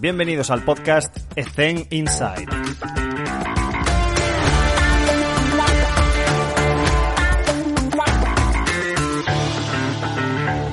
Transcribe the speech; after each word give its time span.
Bienvenidos 0.00 0.50
al 0.50 0.64
podcast 0.64 1.16
Ethen 1.36 1.86
Inside. 1.90 2.46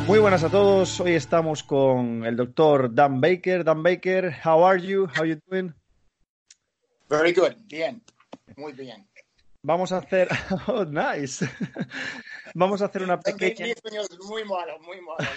Muy 0.08 0.20
buenas 0.20 0.44
a 0.44 0.50
todos. 0.50 1.00
Hoy 1.00 1.13
estamos 1.13 1.63
con 1.63 2.26
el 2.26 2.36
doctor 2.36 2.94
Dan 2.94 3.21
Baker. 3.21 3.63
Dan 3.63 3.84
Baker, 3.84 4.34
how 4.44 4.66
are 4.66 4.82
you? 4.82 5.07
How 5.16 5.23
you 5.25 5.39
doing? 5.47 5.73
Very 7.09 7.33
good. 7.33 7.54
Bien. 7.67 8.01
Muy 8.57 8.73
bien. 8.73 9.07
Vamos 9.61 9.91
a 9.91 9.97
hacer. 9.97 10.27
Oh, 10.67 10.86
nice. 10.86 11.47
Vamos 12.55 12.81
a 12.81 12.86
hacer 12.86 13.04
una 13.04 13.20
pequeña. 13.20 13.67
Muy 14.27 14.43
malo, 14.45 14.79
muy 14.79 14.99
malo. 15.01 15.29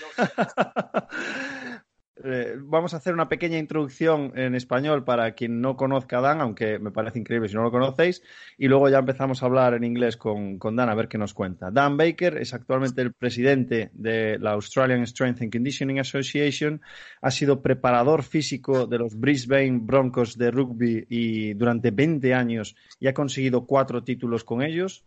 Eh, 2.24 2.56
vamos 2.58 2.94
a 2.94 2.98
hacer 2.98 3.14
una 3.14 3.28
pequeña 3.28 3.58
introducción 3.58 4.32
en 4.36 4.54
español 4.54 5.04
para 5.04 5.32
quien 5.32 5.60
no 5.60 5.76
conozca 5.76 6.20
Dan, 6.20 6.40
aunque 6.40 6.78
me 6.78 6.92
parece 6.92 7.18
increíble 7.18 7.48
si 7.48 7.54
no 7.54 7.62
lo 7.62 7.70
conocéis, 7.70 8.22
y 8.56 8.68
luego 8.68 8.88
ya 8.88 8.98
empezamos 8.98 9.42
a 9.42 9.46
hablar 9.46 9.74
en 9.74 9.82
inglés 9.82 10.16
con, 10.16 10.58
con 10.58 10.76
Dan 10.76 10.88
a 10.88 10.94
ver 10.94 11.08
qué 11.08 11.18
nos 11.18 11.34
cuenta. 11.34 11.70
Dan 11.70 11.96
Baker 11.96 12.38
es 12.38 12.54
actualmente 12.54 13.02
el 13.02 13.12
presidente 13.12 13.90
de 13.92 14.38
la 14.38 14.52
Australian 14.52 15.06
Strength 15.06 15.42
and 15.42 15.52
Conditioning 15.52 15.98
Association, 15.98 16.80
ha 17.20 17.30
sido 17.30 17.60
preparador 17.60 18.22
físico 18.22 18.86
de 18.86 18.98
los 18.98 19.18
Brisbane 19.18 19.80
Broncos 19.82 20.38
de 20.38 20.50
rugby 20.50 21.06
y 21.08 21.54
durante 21.54 21.90
20 21.90 22.34
años 22.34 22.76
y 23.00 23.08
ha 23.08 23.14
conseguido 23.14 23.66
cuatro 23.66 24.04
títulos 24.04 24.44
con 24.44 24.62
ellos, 24.62 25.04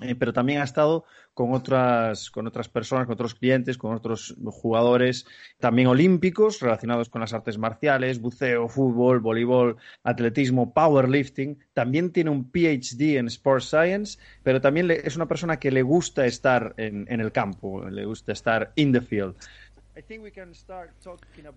eh, 0.00 0.14
pero 0.14 0.32
también 0.32 0.60
ha 0.60 0.64
estado 0.64 1.04
con 1.34 1.52
otras, 1.52 2.30
con 2.30 2.46
otras 2.46 2.68
personas, 2.68 3.06
con 3.06 3.14
otros 3.14 3.34
clientes, 3.34 3.78
con 3.78 3.94
otros 3.94 4.36
jugadores 4.44 5.26
también 5.58 5.88
olímpicos 5.88 6.60
relacionados 6.60 7.08
con 7.08 7.20
las 7.20 7.32
artes 7.32 7.58
marciales, 7.58 8.20
buceo, 8.20 8.68
fútbol, 8.68 9.20
voleibol, 9.20 9.76
atletismo, 10.02 10.72
powerlifting. 10.72 11.58
También 11.72 12.12
tiene 12.12 12.30
un 12.30 12.50
PhD 12.50 13.18
en 13.18 13.26
Sports 13.26 13.66
Science, 13.66 14.18
pero 14.42 14.60
también 14.60 14.86
le, 14.86 15.06
es 15.06 15.16
una 15.16 15.26
persona 15.26 15.58
que 15.58 15.70
le 15.70 15.82
gusta 15.82 16.26
estar 16.26 16.74
en, 16.76 17.06
en 17.08 17.20
el 17.20 17.32
campo, 17.32 17.88
le 17.88 18.04
gusta 18.04 18.32
estar 18.32 18.72
in 18.76 18.92
the 18.92 19.00
field. 19.00 19.36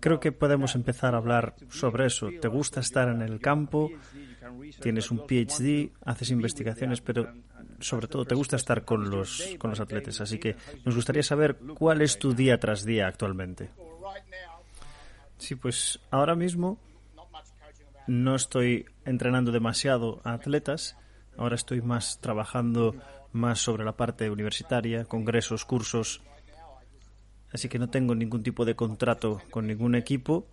Creo 0.00 0.18
que 0.18 0.32
podemos 0.32 0.74
empezar 0.74 1.14
a 1.14 1.18
hablar 1.18 1.54
sobre 1.68 2.06
eso. 2.06 2.28
¿Te 2.40 2.48
gusta 2.48 2.80
estar 2.80 3.08
en 3.08 3.22
el 3.22 3.38
campo? 3.38 3.90
Tienes 4.80 5.12
un 5.12 5.26
PhD, 5.26 5.92
haces 6.04 6.30
investigaciones, 6.30 7.00
pero 7.00 7.32
sobre 7.82 8.06
todo 8.06 8.24
te 8.24 8.34
gusta 8.34 8.56
estar 8.56 8.84
con 8.84 9.10
los, 9.10 9.56
con 9.58 9.70
los 9.70 9.80
atletas. 9.80 10.20
Así 10.20 10.38
que 10.38 10.56
nos 10.84 10.94
gustaría 10.94 11.22
saber 11.22 11.56
cuál 11.74 12.02
es 12.02 12.18
tu 12.18 12.32
día 12.32 12.58
tras 12.58 12.84
día 12.84 13.06
actualmente. 13.06 13.70
Sí, 15.38 15.56
pues 15.56 16.00
ahora 16.10 16.34
mismo 16.34 16.78
no 18.06 18.34
estoy 18.34 18.86
entrenando 19.04 19.52
demasiado 19.52 20.20
a 20.24 20.34
atletas. 20.34 20.96
Ahora 21.36 21.56
estoy 21.56 21.82
más 21.82 22.20
trabajando 22.20 22.94
más 23.32 23.58
sobre 23.60 23.84
la 23.84 23.96
parte 23.96 24.30
universitaria, 24.30 25.04
congresos, 25.04 25.64
cursos. 25.64 26.22
Así 27.52 27.68
que 27.68 27.78
no 27.78 27.90
tengo 27.90 28.14
ningún 28.14 28.42
tipo 28.42 28.64
de 28.64 28.76
contrato 28.76 29.42
con 29.50 29.66
ningún 29.66 29.94
equipo. 29.94 30.46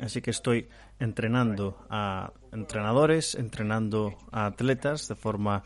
Así 0.00 0.20
que 0.20 0.30
estoy 0.30 0.68
entrenando 0.98 1.86
a 1.90 2.32
entrenadores, 2.52 3.34
entrenando 3.34 4.16
a 4.32 4.46
atletas 4.46 5.08
de 5.08 5.14
forma 5.14 5.64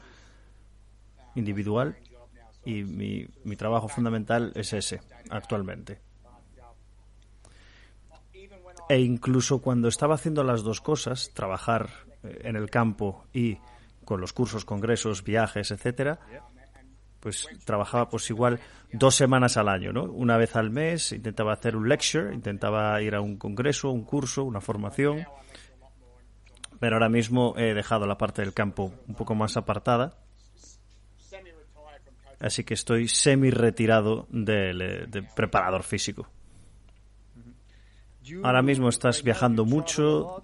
individual 1.35 1.97
y 2.65 2.83
mi, 2.85 3.57
trabajo 3.57 3.89
fundamental 3.89 4.53
es 4.55 4.73
ese 4.73 5.01
actualmente. 5.31 6.01
E 8.89 9.01
incluso 9.01 9.61
cuando 9.61 9.89
estaba 9.89 10.15
haciendo 10.15 10.45
las 10.45 10.63
dos 10.63 10.81
cosas, 10.81 11.31
trabajar 11.35 11.91
eh, 12.23 12.41
en 12.45 12.57
el 12.57 12.71
campo 12.71 13.27
y 13.33 13.59
con 14.05 14.21
los 14.21 14.33
cursos, 14.33 14.65
congresos, 14.65 15.23
viajes, 15.23 15.71
etcétera, 15.71 16.19
pues 17.21 17.49
trabajaba 17.65 18.09
pues 18.09 18.29
igual 18.31 18.61
dos 18.93 19.15
semanas 19.15 19.57
al 19.57 19.69
año, 19.69 19.93
¿no? 19.93 20.05
Una 20.05 20.37
vez 20.37 20.57
al 20.57 20.71
mes 20.71 21.13
intentaba 21.13 21.53
hacer 21.53 21.77
un 21.77 21.89
lecture, 21.89 22.35
intentaba 22.35 23.01
ir 23.03 23.15
a 23.15 23.21
un 23.21 23.37
congreso, 23.37 23.91
un 23.91 24.05
curso, 24.05 24.45
una 24.45 24.61
formación, 24.61 25.27
pero 26.79 26.97
ahora 26.97 27.09
mismo 27.09 27.55
he 27.57 27.75
dejado 27.75 28.07
la 28.07 28.19
parte 28.19 28.43
del 28.43 28.55
campo 28.55 28.93
un 29.07 29.15
poco 29.15 29.35
más 29.35 29.57
apartada, 29.57 30.17
así 32.41 32.65
que 32.65 32.75
estoy 32.75 33.09
semi 33.09 33.51
retirado 33.51 34.27
del 34.31 35.11
de 35.11 35.23
preparador 35.35 35.83
físico. 35.83 36.29
Ahora 38.43 38.63
mismo 38.63 38.89
estás 38.89 39.23
viajando 39.23 39.65
mucho 39.65 40.43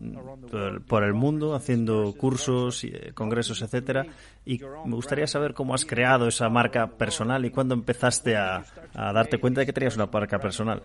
por 0.86 1.04
el 1.04 1.14
mundo, 1.14 1.54
haciendo 1.54 2.14
cursos, 2.16 2.84
eh, 2.84 3.12
congresos, 3.14 3.62
etcétera, 3.62 4.06
y 4.44 4.60
me 4.84 4.94
gustaría 4.94 5.26
saber 5.26 5.54
cómo 5.54 5.74
has 5.74 5.84
creado 5.84 6.28
esa 6.28 6.48
marca 6.48 6.86
personal 6.86 7.44
y 7.44 7.50
cuándo 7.50 7.74
empezaste 7.74 8.36
a, 8.36 8.64
a 8.94 9.12
darte 9.12 9.38
cuenta 9.38 9.60
de 9.60 9.66
que 9.66 9.72
tenías 9.72 9.96
una 9.96 10.06
marca 10.06 10.38
personal. 10.38 10.82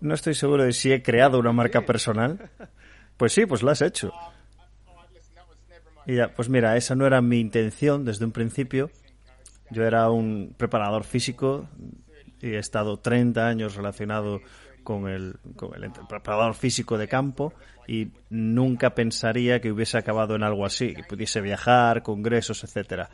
No 0.00 0.14
estoy 0.14 0.34
seguro 0.34 0.64
de 0.64 0.72
si 0.72 0.92
he 0.92 1.02
creado 1.02 1.38
una 1.38 1.52
marca 1.52 1.80
personal. 1.82 2.50
Pues 3.16 3.32
sí, 3.32 3.46
pues 3.46 3.62
la 3.62 3.72
has 3.72 3.82
hecho. 3.82 4.12
Y 6.06 6.16
ya, 6.16 6.28
pues 6.28 6.48
mira, 6.48 6.76
esa 6.76 6.94
no 6.94 7.06
era 7.06 7.20
mi 7.22 7.40
intención 7.40 8.04
desde 8.04 8.24
un 8.24 8.32
principio. 8.32 8.90
Yo 9.70 9.84
era 9.84 10.10
un 10.10 10.54
preparador 10.56 11.04
físico 11.04 11.68
y 12.40 12.50
he 12.50 12.58
estado 12.58 12.98
30 12.98 13.46
años 13.46 13.74
relacionado 13.74 14.40
con 14.84 15.08
el, 15.08 15.36
con 15.56 15.82
el 15.82 15.90
preparador 16.08 16.54
físico 16.54 16.96
de 16.96 17.08
campo 17.08 17.52
y 17.88 18.12
nunca 18.30 18.94
pensaría 18.94 19.60
que 19.60 19.72
hubiese 19.72 19.98
acabado 19.98 20.36
en 20.36 20.44
algo 20.44 20.64
así, 20.64 20.94
que 20.94 21.02
pudiese 21.02 21.40
viajar, 21.40 22.02
congresos, 22.02 22.62
etcétera. 22.62 23.10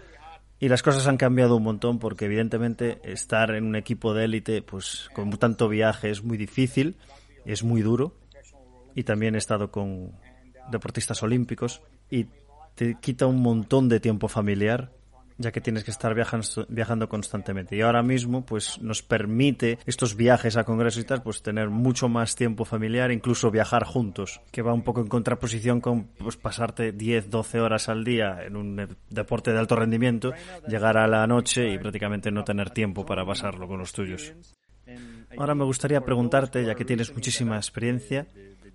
Y 0.60 0.68
las 0.68 0.82
cosas 0.82 1.08
han 1.08 1.16
cambiado 1.16 1.56
un 1.56 1.64
montón 1.64 1.98
porque 1.98 2.26
evidentemente 2.26 3.00
estar 3.02 3.54
en 3.54 3.64
un 3.64 3.74
equipo 3.74 4.14
de 4.14 4.26
élite, 4.26 4.62
pues 4.62 5.08
con 5.14 5.30
tanto 5.30 5.68
viaje 5.68 6.10
es 6.10 6.22
muy 6.22 6.36
difícil, 6.36 6.96
es 7.44 7.64
muy 7.64 7.82
duro. 7.82 8.14
Y 8.94 9.04
también 9.04 9.34
he 9.34 9.38
estado 9.38 9.70
con 9.70 10.12
deportistas 10.70 11.22
olímpicos 11.22 11.82
y 12.10 12.26
te 12.74 12.96
quita 13.00 13.26
un 13.26 13.42
montón 13.42 13.88
de 13.88 13.98
tiempo 13.98 14.28
familiar 14.28 14.92
ya 15.38 15.52
que 15.52 15.60
tienes 15.60 15.84
que 15.84 15.90
estar 15.90 16.14
viajando, 16.14 17.08
constantemente. 17.08 17.76
Y 17.76 17.80
ahora 17.82 18.02
mismo, 18.02 18.44
pues 18.44 18.80
nos 18.80 19.02
permite 19.02 19.78
estos 19.86 20.16
viajes 20.16 20.56
a 20.56 20.64
congresos 20.64 21.02
y 21.02 21.06
tal, 21.06 21.22
pues 21.22 21.42
tener 21.42 21.70
mucho 21.70 22.08
más 22.08 22.36
tiempo 22.36 22.64
familiar, 22.64 23.10
incluso 23.10 23.50
viajar 23.50 23.84
juntos, 23.84 24.40
que 24.50 24.62
va 24.62 24.72
un 24.72 24.82
poco 24.82 25.00
en 25.00 25.08
contraposición 25.08 25.80
con 25.80 26.04
pues, 26.18 26.36
pasarte 26.36 26.92
10, 26.92 27.30
12 27.30 27.60
horas 27.60 27.88
al 27.88 28.04
día 28.04 28.42
en 28.44 28.56
un 28.56 28.96
deporte 29.10 29.52
de 29.52 29.58
alto 29.58 29.76
rendimiento, 29.76 30.32
llegar 30.66 30.96
a 30.96 31.06
la 31.06 31.26
noche 31.26 31.72
y 31.72 31.78
prácticamente 31.78 32.30
no 32.30 32.44
tener 32.44 32.70
tiempo 32.70 33.04
para 33.04 33.24
pasarlo 33.24 33.66
con 33.66 33.78
los 33.78 33.92
tuyos. 33.92 34.32
Ahora 35.36 35.54
me 35.54 35.64
gustaría 35.64 36.00
preguntarte, 36.02 36.64
ya 36.64 36.74
que 36.74 36.84
tienes 36.84 37.12
muchísima 37.14 37.56
experiencia, 37.56 38.26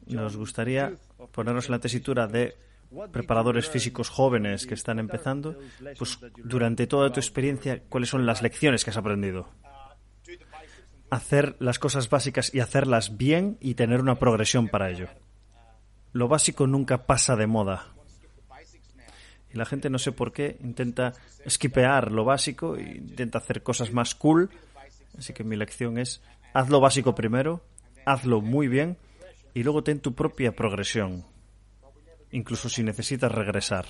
nos 0.07 0.37
gustaría 0.37 0.93
ponernos 1.31 1.67
en 1.67 1.71
la 1.71 1.79
tesitura 1.79 2.27
de 2.27 2.55
preparadores 3.11 3.69
físicos 3.69 4.09
jóvenes 4.09 4.65
que 4.65 4.73
están 4.73 4.99
empezando, 4.99 5.57
pues 5.97 6.19
durante 6.37 6.87
toda 6.87 7.11
tu 7.11 7.19
experiencia, 7.19 7.83
¿cuáles 7.89 8.09
son 8.09 8.25
las 8.25 8.41
lecciones 8.41 8.83
que 8.83 8.91
has 8.91 8.97
aprendido? 8.97 9.49
Hacer 11.09 11.55
las 11.59 11.79
cosas 11.79 12.09
básicas 12.09 12.53
y 12.53 12.59
hacerlas 12.59 13.17
bien 13.17 13.57
y 13.61 13.75
tener 13.75 14.01
una 14.01 14.15
progresión 14.15 14.67
para 14.67 14.89
ello. 14.89 15.07
Lo 16.13 16.27
básico 16.27 16.67
nunca 16.67 17.05
pasa 17.05 17.35
de 17.35 17.47
moda. 17.47 17.93
Y 19.53 19.57
la 19.57 19.65
gente 19.65 19.89
no 19.89 19.99
sé 19.99 20.11
por 20.11 20.33
qué 20.33 20.57
intenta 20.61 21.13
esquipear 21.45 22.11
lo 22.11 22.25
básico 22.25 22.75
e 22.75 22.97
intenta 22.97 23.37
hacer 23.37 23.63
cosas 23.63 23.93
más 23.93 24.15
cool. 24.15 24.49
Así 25.17 25.33
que 25.33 25.43
mi 25.43 25.55
lección 25.55 25.97
es, 25.97 26.21
haz 26.53 26.69
lo 26.69 26.81
básico 26.81 27.15
primero, 27.15 27.63
hazlo 28.05 28.41
muy 28.41 28.67
bien 28.67 28.97
y 29.53 29.63
luego 29.63 29.83
ten 29.83 29.99
tu 29.99 30.13
propia 30.13 30.51
progresión 30.53 31.23
incluso 32.37 32.69
si 32.69 32.83
necesitas 32.83 33.31
regresar. 33.31 33.85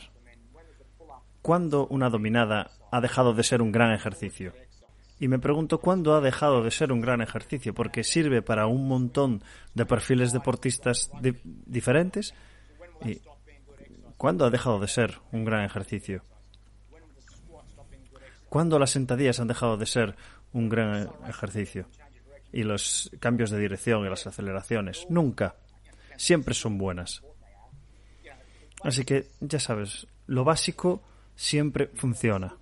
¿Cuándo 1.41 1.87
una 1.87 2.09
dominada 2.09 2.71
ha 2.91 3.01
dejado 3.01 3.33
de 3.33 3.43
ser 3.43 3.61
un 3.61 3.71
gran 3.71 3.93
ejercicio? 3.93 4.53
Y 5.19 5.27
me 5.27 5.39
pregunto 5.39 5.79
cuándo 5.79 6.15
ha 6.15 6.21
dejado 6.21 6.63
de 6.63 6.71
ser 6.71 6.91
un 6.91 7.01
gran 7.01 7.21
ejercicio, 7.21 7.73
porque 7.73 8.03
sirve 8.03 8.41
para 8.41 8.67
un 8.67 8.87
montón 8.87 9.43
de 9.73 9.85
perfiles 9.85 10.31
deportistas 10.31 11.09
diferentes. 11.43 12.33
¿Y 13.03 13.19
cuándo 14.17 14.45
ha 14.45 14.49
dejado 14.49 14.79
de 14.79 14.87
ser 14.87 15.19
un 15.31 15.43
gran 15.43 15.65
ejercicio? 15.65 16.23
¿Cuándo 18.47 18.79
las 18.79 18.91
sentadillas 18.91 19.39
han 19.39 19.47
dejado 19.47 19.75
de 19.75 19.87
ser 19.87 20.15
un 20.53 20.69
gran 20.69 21.09
ejercicio? 21.27 21.87
Y 22.53 22.63
los 22.63 23.11
cambios 23.19 23.49
de 23.49 23.59
dirección 23.59 24.05
y 24.05 24.09
las 24.09 24.25
aceleraciones. 24.25 25.05
Nunca. 25.09 25.55
Siempre 26.15 26.53
son 26.53 26.77
buenas. 26.77 27.21
Así 28.83 29.05
que 29.05 29.27
ya 29.39 29.59
sabes, 29.59 30.07
lo 30.27 30.43
básico 30.43 31.01
siempre 31.35 31.89
funciona. 31.93 32.55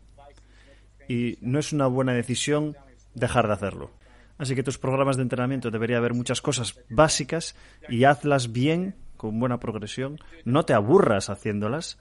Y 1.08 1.38
no 1.42 1.60
es 1.60 1.74
una 1.74 1.88
buena 1.88 2.14
decisión 2.14 2.76
dejar 3.14 3.48
de 3.48 3.54
hacerlo. 3.54 3.92
Así 4.38 4.56
que 4.56 4.64
tus 4.64 4.78
programas 4.78 5.16
de 5.16 5.24
entrenamiento 5.24 5.72
debería 5.72 5.98
haber 5.98 6.14
muchas 6.14 6.42
cosas 6.42 6.80
básicas 6.90 7.56
y 7.88 8.04
hazlas 8.04 8.52
bien, 8.52 8.96
con 9.18 9.40
buena 9.40 9.60
progresión. 9.60 10.20
No 10.44 10.66
te 10.66 10.74
aburras 10.74 11.30
haciéndolas 11.30 11.98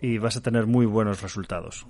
y 0.00 0.18
vas 0.18 0.36
a 0.36 0.42
tener 0.42 0.66
muy 0.66 0.86
buenos 0.86 1.22
resultados. 1.22 1.86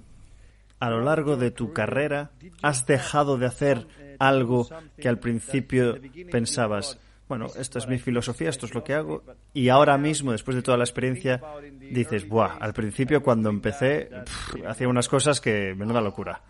A 0.79 0.91
lo 0.91 1.03
largo 1.03 1.37
de 1.37 1.51
tu 1.51 1.73
carrera, 1.73 2.31
¿has 2.63 2.87
dejado 2.87 3.39
de 3.39 3.47
hacer 3.47 3.87
algo 4.19 4.69
que 4.99 5.09
al 5.09 5.19
principio 5.19 5.99
pensabas, 6.31 6.99
bueno, 7.29 7.47
esta 7.57 7.79
es 7.79 7.89
mi 7.89 7.99
filosofía, 7.99 8.49
esto 8.49 8.67
es 8.67 8.75
lo 8.75 8.85
que 8.85 8.95
hago, 8.95 9.25
y 9.53 9.69
ahora 9.69 9.99
mismo, 9.99 10.33
después 10.33 10.55
de 10.55 10.63
toda 10.63 10.77
la 10.77 10.85
experiencia, 10.85 11.43
dices, 11.81 12.29
buah, 12.29 12.57
al 12.59 12.73
principio 12.73 13.23
cuando 13.23 13.51
empecé, 13.51 14.11
hacía 14.67 14.89
unas 14.89 15.09
cosas 15.09 15.41
que 15.41 15.75
menuda 15.75 16.01
locura. 16.01 16.43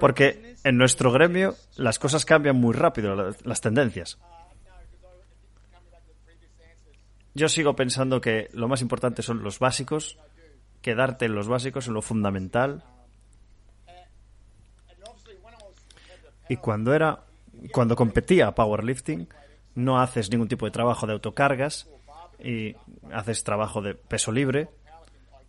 Porque 0.00 0.56
en 0.62 0.78
nuestro 0.78 1.12
gremio 1.12 1.54
las 1.76 1.98
cosas 1.98 2.24
cambian 2.24 2.56
muy 2.56 2.72
rápido, 2.72 3.34
las 3.42 3.60
tendencias. 3.60 4.18
Yo 7.34 7.48
sigo 7.48 7.74
pensando 7.74 8.20
que 8.20 8.48
lo 8.52 8.68
más 8.68 8.80
importante 8.80 9.22
son 9.22 9.42
los 9.42 9.58
básicos, 9.58 10.18
quedarte 10.80 11.24
en 11.24 11.34
los 11.34 11.48
básicos, 11.48 11.88
en 11.88 11.94
lo 11.94 12.02
fundamental. 12.02 12.84
Y 16.48 16.56
cuando 16.58 16.94
era, 16.94 17.24
cuando 17.72 17.96
competía 17.96 18.52
powerlifting, 18.52 19.28
no 19.74 20.00
haces 20.00 20.30
ningún 20.30 20.48
tipo 20.48 20.66
de 20.66 20.72
trabajo 20.72 21.06
de 21.06 21.14
autocargas 21.14 21.88
y 22.42 22.76
haces 23.12 23.44
trabajo 23.44 23.82
de 23.82 23.94
peso 23.94 24.32
libre. 24.32 24.68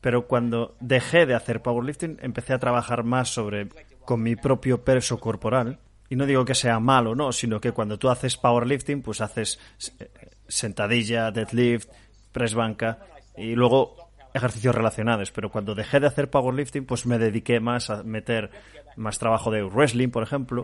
Pero 0.02 0.28
cuando 0.28 0.76
dejé 0.80 1.26
de 1.26 1.34
hacer 1.34 1.62
powerlifting, 1.62 2.20
empecé 2.22 2.54
a 2.54 2.60
trabajar 2.60 3.04
más 3.04 3.30
sobre 3.30 3.70
con 4.06 4.22
mi 4.22 4.36
propio 4.36 4.84
peso 4.84 5.20
corporal. 5.20 5.80
Y 6.10 6.16
no 6.16 6.28
digo 6.28 6.46
que 6.46 6.54
sea 6.54 6.80
malo, 6.80 7.16
no, 7.16 7.32
sino 7.32 7.60
que 7.60 7.72
cuando 7.72 7.98
tú 7.98 8.10
haces 8.10 8.38
powerlifting, 8.38 9.02
pues 9.02 9.22
haces 9.22 9.60
eh, 10.00 10.10
sentadilla, 10.48 11.32
deadlift, 11.32 11.90
press 12.32 12.54
banca 12.54 13.00
y 13.36 13.56
luego 13.56 13.96
ejercicios 14.34 14.76
relacionados. 14.76 15.32
Pero 15.32 15.50
cuando 15.50 15.74
dejé 15.74 16.00
de 16.00 16.08
hacer 16.08 16.30
powerlifting, 16.30 16.86
pues 16.86 17.08
me 17.08 17.18
dediqué 17.18 17.60
más 17.60 17.90
a 17.90 18.04
meter 18.04 18.52
más 18.96 19.18
trabajo 19.18 19.50
de 19.50 19.64
wrestling, 19.64 20.10
por 20.10 20.22
ejemplo. 20.22 20.64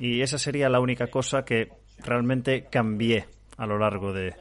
Y 0.00 0.22
esa 0.22 0.38
sería 0.38 0.70
la 0.70 0.80
única 0.80 1.08
cosa 1.08 1.44
que 1.44 1.68
realmente 1.98 2.64
cambié 2.70 3.26
a 3.58 3.66
lo 3.66 3.78
largo 3.78 4.14
de 4.14 4.34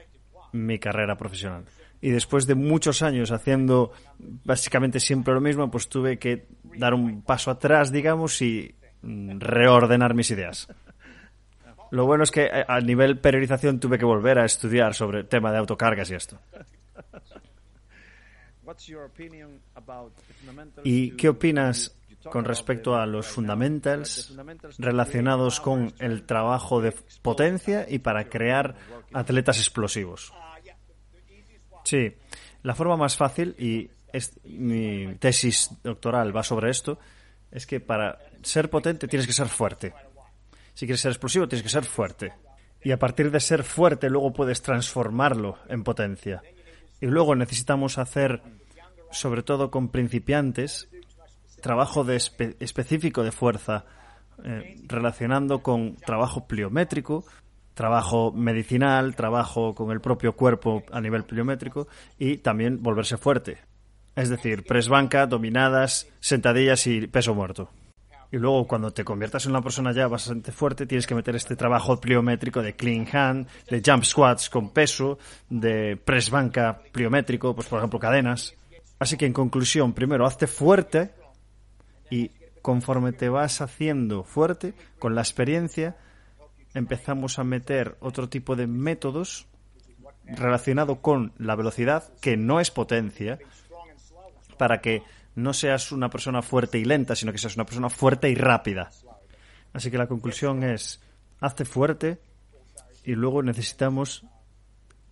mi 0.53 0.79
carrera 0.79 1.17
profesional. 1.17 1.65
Y 2.01 2.11
después 2.11 2.47
de 2.47 2.55
muchos 2.55 3.01
años 3.01 3.31
haciendo 3.31 3.91
básicamente 4.17 5.01
siempre 5.01 5.33
lo 5.33 5.41
mismo, 5.41 5.69
pues 5.69 5.89
tuve 5.89 6.17
que 6.17 6.47
dar 6.63 6.93
un 6.93 7.21
paso 7.23 7.51
atrás, 7.51 7.91
digamos, 7.91 8.41
y 8.41 8.73
reordenar 9.03 10.13
mis 10.13 10.31
ideas. 10.31 10.69
Lo 11.91 12.05
bueno 12.05 12.23
es 12.23 12.31
que 12.31 12.45
eh, 12.45 12.65
a 12.65 12.79
nivel 12.79 13.19
periodización 13.19 13.79
tuve 13.79 13.97
que 13.97 14.05
volver 14.05 14.39
a 14.39 14.45
estudiar 14.45 14.93
sobre 14.93 15.19
el 15.19 15.27
tema 15.27 15.51
de 15.51 15.57
autocargas 15.57 16.09
y 16.09 16.15
esto. 16.15 16.39
¿Y 20.83 21.11
qué 21.11 21.29
opinas 21.29 21.95
con 22.31 22.43
respecto 22.45 22.95
a 22.95 23.05
los 23.05 23.27
fundamentals 23.27 24.35
relacionados 24.77 25.59
con 25.59 25.93
el 25.99 26.23
trabajo 26.23 26.81
de 26.81 26.93
potencia 27.21 27.85
y 27.87 27.99
para 27.99 28.29
crear 28.29 28.75
atletas 29.13 29.57
explosivos? 29.57 30.33
Sí, 31.83 32.13
la 32.63 32.75
forma 32.75 32.97
más 32.97 33.15
fácil, 33.15 33.55
y 33.57 33.89
mi 34.45 35.15
tesis 35.15 35.71
doctoral 35.83 36.35
va 36.35 36.43
sobre 36.43 36.69
esto, 36.69 36.99
es 37.51 37.65
que 37.65 37.79
para 37.79 38.19
ser 38.43 38.69
potente 38.69 39.07
tienes 39.07 39.25
que 39.25 39.33
ser 39.33 39.47
fuerte. 39.47 39.93
Si 40.73 40.85
quieres 40.85 41.01
ser 41.01 41.11
explosivo, 41.11 41.47
tienes 41.47 41.63
que 41.63 41.69
ser 41.69 41.83
fuerte. 41.83 42.33
Y 42.81 42.91
a 42.91 42.99
partir 42.99 43.31
de 43.31 43.39
ser 43.39 43.63
fuerte, 43.63 44.09
luego 44.09 44.31
puedes 44.31 44.61
transformarlo 44.61 45.57
en 45.67 45.83
potencia. 45.83 46.41
Y 47.01 47.07
luego 47.07 47.35
necesitamos 47.35 47.97
hacer, 47.97 48.41
sobre 49.11 49.43
todo 49.43 49.71
con 49.71 49.89
principiantes, 49.89 50.89
trabajo 51.61 52.03
de 52.03 52.15
específico 52.15 53.23
de 53.23 53.31
fuerza, 53.31 53.85
eh, 54.43 54.75
relacionando 54.87 55.61
con 55.61 55.95
trabajo 55.97 56.47
pliométrico, 56.47 57.25
trabajo 57.73 58.31
medicinal, 58.31 59.15
trabajo 59.15 59.73
con 59.73 59.91
el 59.91 60.01
propio 60.01 60.33
cuerpo 60.33 60.83
a 60.91 60.99
nivel 60.99 61.23
pliométrico 61.23 61.87
y 62.17 62.37
también 62.37 62.81
volverse 62.81 63.17
fuerte. 63.17 63.57
Es 64.15 64.29
decir, 64.29 64.65
press 64.65 64.89
banca, 64.89 65.27
dominadas, 65.27 66.07
sentadillas 66.19 66.85
y 66.87 67.07
peso 67.07 67.33
muerto. 67.35 67.69
Y 68.31 68.37
luego, 68.37 68.67
cuando 68.67 68.91
te 68.91 69.03
conviertas 69.03 69.45
en 69.45 69.51
una 69.51 69.61
persona 69.61 69.91
ya 69.91 70.07
bastante 70.07 70.51
fuerte, 70.51 70.85
tienes 70.85 71.07
que 71.07 71.15
meter 71.15 71.35
este 71.35 71.55
trabajo 71.55 71.99
pliométrico 71.99 72.61
de 72.61 72.75
clean 72.75 73.07
hand, 73.11 73.47
de 73.69 73.81
jump 73.83 74.03
squats 74.03 74.49
con 74.49 74.69
peso, 74.69 75.17
de 75.49 75.97
press 75.97 76.29
banca 76.29 76.79
pliométrico, 76.91 77.55
pues 77.55 77.67
por 77.67 77.79
ejemplo 77.79 77.99
cadenas. 77.99 78.53
Así 78.99 79.17
que 79.17 79.25
en 79.25 79.33
conclusión, 79.33 79.93
primero 79.93 80.27
hazte 80.27 80.45
fuerte 80.45 81.11
y 82.11 82.31
conforme 82.61 83.13
te 83.13 83.29
vas 83.29 83.61
haciendo 83.61 84.23
fuerte, 84.23 84.75
con 84.99 85.15
la 85.15 85.21
experiencia, 85.21 85.97
empezamos 86.75 87.39
a 87.39 87.43
meter 87.43 87.97
otro 87.99 88.29
tipo 88.29 88.55
de 88.55 88.67
métodos 88.67 89.47
relacionado 90.25 91.01
con 91.01 91.33
la 91.39 91.55
velocidad, 91.55 92.13
que 92.21 92.37
no 92.37 92.59
es 92.59 92.69
potencia, 92.69 93.39
para 94.57 94.81
que 94.81 95.01
no 95.35 95.53
seas 95.53 95.91
una 95.91 96.09
persona 96.09 96.41
fuerte 96.41 96.79
y 96.79 96.85
lenta, 96.85 97.15
sino 97.15 97.31
que 97.31 97.37
seas 97.37 97.55
una 97.55 97.65
persona 97.65 97.89
fuerte 97.89 98.29
y 98.29 98.35
rápida. 98.35 98.89
Así 99.73 99.91
que 99.91 99.97
la 99.97 100.07
conclusión 100.07 100.63
es, 100.63 101.01
hazte 101.39 101.65
fuerte 101.65 102.19
y 103.03 103.13
luego 103.13 103.43
necesitamos 103.43 104.25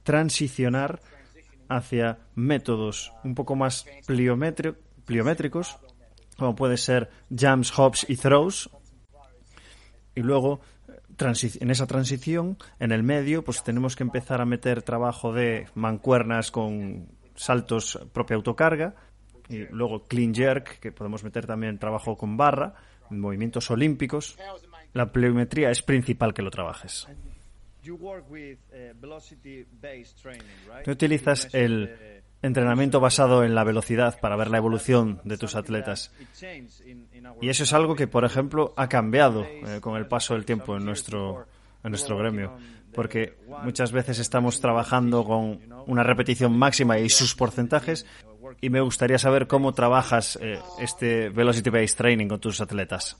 transicionar 0.04 1.00
hacia 1.69 2.19
métodos 2.36 3.12
un 3.24 3.36
poco 3.36 3.56
más 3.56 3.86
pliométricos, 4.06 5.78
como 6.38 6.56
puede 6.56 6.78
ser 6.78 7.10
jumps, 7.30 7.78
hops 7.78 8.06
y 8.10 8.16
throws. 8.16 8.69
Y 10.16 10.22
luego, 10.22 10.62
en 11.19 11.72
esa 11.72 11.88
transición, 11.88 12.58
en 12.80 12.92
el 12.92 13.04
medio, 13.04 13.44
pues 13.44 13.64
tenemos 13.64 13.96
que 13.96 14.04
empezar 14.04 14.42
a 14.42 14.46
meter 14.46 14.81
trabajo 14.81 15.34
de 15.34 15.68
mancuernas 15.75 16.52
con 16.52 17.10
saltos 17.36 18.00
propia 18.14 18.36
autocarga 18.36 18.96
y 19.49 19.65
luego 19.71 20.07
clean 20.07 20.33
jerk, 20.33 20.79
que 20.79 20.91
podemos 20.91 21.23
meter 21.23 21.45
también 21.45 21.77
trabajo 21.77 22.17
con 22.17 22.38
barra, 22.38 22.73
movimientos 23.09 23.69
olímpicos. 23.71 24.37
La 24.94 25.11
pliometría 25.11 25.71
es 25.71 25.81
principal 25.81 26.33
que 26.33 26.42
lo 26.42 26.51
trabajes. 26.51 27.07
Tú 30.83 30.92
utilizas 30.92 31.54
el 31.54 32.23
entrenamiento 32.42 32.99
basado 32.99 33.44
en 33.44 33.56
la 33.56 33.63
velocidad 33.63 34.19
para 34.19 34.35
ver 34.35 34.49
la 34.49 34.57
evolución 34.57 35.21
de 35.23 35.37
tus 35.37 35.56
atletas. 35.56 36.11
Y 37.42 37.49
eso 37.49 37.63
es 37.63 37.73
algo 37.73 37.95
que, 37.95 38.07
por 38.07 38.25
ejemplo, 38.25 38.73
ha 38.77 38.89
cambiado 38.89 39.44
eh, 39.45 39.80
con 39.81 39.97
el 39.97 40.07
paso 40.07 40.33
del 40.33 40.45
tiempo 40.45 40.75
en 40.75 40.85
nuestro, 40.85 41.45
en 41.83 41.92
nuestro 41.92 42.18
gremio. 42.18 42.57
Porque 42.94 43.37
muchas 43.63 43.92
veces 43.92 44.19
estamos 44.19 44.59
trabajando 44.59 45.23
con 45.23 45.59
una 45.87 46.04
repetición 46.04 46.57
máxima 46.57 46.99
y 46.99 47.09
sus 47.09 47.35
porcentajes 47.35 48.06
y 48.61 48.69
me 48.69 48.81
gustaría 48.81 49.18
saber 49.18 49.47
cómo 49.47 49.73
trabajas 49.73 50.37
eh, 50.42 50.59
este 50.80 51.30
Velocity 51.30 51.69
Based 51.69 51.97
Training 51.97 52.27
con 52.27 52.39
tus 52.39 52.61
atletas. 52.61 53.18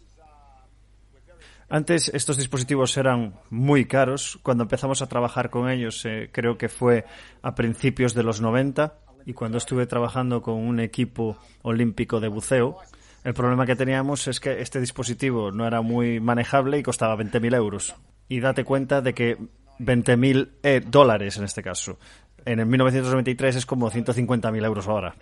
Antes 1.70 2.10
estos 2.14 2.38
dispositivos 2.38 2.96
eran 2.96 3.36
muy 3.50 3.86
caros. 3.86 4.40
Cuando 4.42 4.64
empezamos 4.64 5.02
a 5.02 5.08
trabajar 5.08 5.50
con 5.50 5.70
ellos, 5.70 6.06
eh, 6.06 6.30
creo 6.32 6.58
que 6.58 6.70
fue 6.70 7.06
a 7.42 7.56
principios 7.56 8.14
de 8.14 8.24
los 8.24 8.40
90 8.40 9.00
y 9.26 9.34
cuando 9.34 9.58
estuve 9.58 9.86
trabajando 9.86 10.42
con 10.42 10.56
un 10.56 10.80
equipo 10.80 11.38
olímpico 11.64 12.22
de 12.22 12.30
buceo, 12.30 12.78
el 13.26 13.34
problema 13.34 13.66
que 13.66 13.76
teníamos 13.76 14.30
es 14.30 14.40
que 14.40 14.62
este 14.62 14.80
dispositivo 14.80 15.52
no 15.52 15.68
era 15.68 15.82
muy 15.82 16.22
manejable 16.22 16.78
y 16.78 16.84
costaba 16.84 17.18
20.000 17.18 17.56
euros. 17.56 17.96
Y 18.30 18.40
date 18.40 18.64
cuenta 18.64 19.02
de 19.02 19.14
que 19.14 19.38
20.000 19.80 20.50
eh, 20.64 20.82
dólares 20.86 21.38
en 21.38 21.44
este 21.44 21.62
caso 21.62 22.00
en 22.48 22.60
el 22.60 22.66
1993 22.66 23.58
es 23.58 23.66
como 23.66 23.92
150.000 23.92 24.66
euros 24.66 24.88
ahora. 24.88 25.16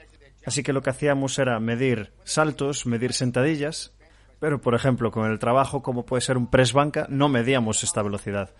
Así 0.46 0.62
que 0.62 0.74
lo 0.74 0.84
que 0.84 0.92
hacíamos 0.92 1.40
era 1.40 1.60
medir 1.60 2.12
saltos, 2.24 2.86
medir 2.86 3.14
sentadillas, 3.14 3.94
pero 4.40 4.62
por 4.62 4.76
ejemplo 4.76 5.12
con 5.12 5.30
el 5.30 5.40
trabajo 5.40 5.82
como 5.82 6.06
puede 6.06 6.22
ser 6.22 6.38
un 6.38 6.48
press 6.48 6.72
banca 6.72 7.08
no 7.10 7.28
medíamos 7.28 7.84
esta 7.84 8.04
velocidad. 8.04 8.52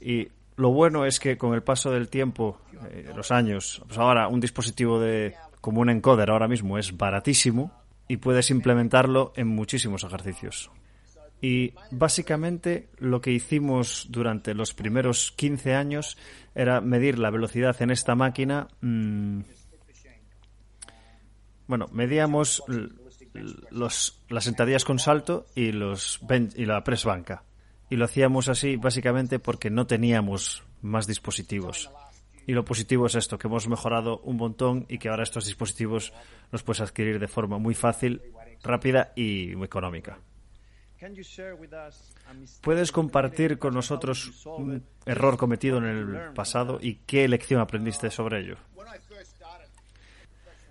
Y 0.00 0.28
lo 0.56 0.70
bueno 0.70 1.06
es 1.06 1.20
que 1.20 1.38
con 1.38 1.54
el 1.54 1.62
paso 1.62 1.92
del 1.92 2.08
tiempo, 2.08 2.60
eh, 2.90 3.12
los 3.14 3.30
años, 3.30 3.80
pues 3.86 3.98
ahora 3.98 4.26
un 4.26 4.40
dispositivo 4.40 4.98
de 4.98 5.36
como 5.60 5.80
un 5.80 5.90
encoder 5.90 6.30
ahora 6.30 6.48
mismo 6.48 6.78
es 6.78 6.96
baratísimo 6.96 7.70
y 8.08 8.16
puedes 8.16 8.50
implementarlo 8.50 9.32
en 9.36 9.46
muchísimos 9.46 10.02
ejercicios. 10.02 10.70
Y 11.40 11.72
básicamente 11.90 12.88
lo 12.98 13.20
que 13.20 13.30
hicimos 13.30 14.06
durante 14.10 14.54
los 14.54 14.74
primeros 14.74 15.32
15 15.32 15.74
años 15.74 16.18
era 16.54 16.80
medir 16.80 17.18
la 17.18 17.30
velocidad 17.30 17.80
en 17.80 17.90
esta 17.90 18.14
máquina. 18.14 18.68
Mm, 18.82 19.40
bueno, 21.66 21.86
medíamos 21.92 22.62
las 23.70 24.44
sentadillas 24.44 24.84
con 24.84 24.98
salto 24.98 25.46
y, 25.54 25.72
los 25.72 26.20
y 26.56 26.64
la 26.66 26.84
press 26.84 27.04
banca. 27.04 27.44
Y 27.88 27.96
lo 27.96 28.04
hacíamos 28.04 28.48
así 28.48 28.76
básicamente 28.76 29.38
porque 29.38 29.70
no 29.70 29.86
teníamos 29.86 30.62
más 30.82 31.06
dispositivos. 31.06 31.90
Y 32.46 32.52
lo 32.52 32.64
positivo 32.64 33.06
es 33.06 33.14
esto, 33.14 33.38
que 33.38 33.46
hemos 33.46 33.68
mejorado 33.68 34.18
un 34.20 34.36
montón 34.36 34.86
y 34.88 34.98
que 34.98 35.08
ahora 35.08 35.22
estos 35.22 35.46
dispositivos 35.46 36.12
los 36.50 36.62
puedes 36.62 36.80
adquirir 36.80 37.18
de 37.18 37.28
forma 37.28 37.58
muy 37.58 37.74
fácil, 37.74 38.20
rápida 38.62 39.12
y 39.14 39.54
muy 39.54 39.66
económica. 39.66 40.18
¿Puedes 42.60 42.92
compartir 42.92 43.58
con 43.58 43.74
nosotros 43.74 44.44
un 44.46 44.84
error 45.06 45.36
cometido 45.36 45.78
en 45.78 45.84
el 45.84 46.32
pasado 46.34 46.78
y 46.80 46.96
qué 47.06 47.26
lección 47.26 47.60
aprendiste 47.60 48.10
sobre 48.10 48.40
ello? 48.40 48.56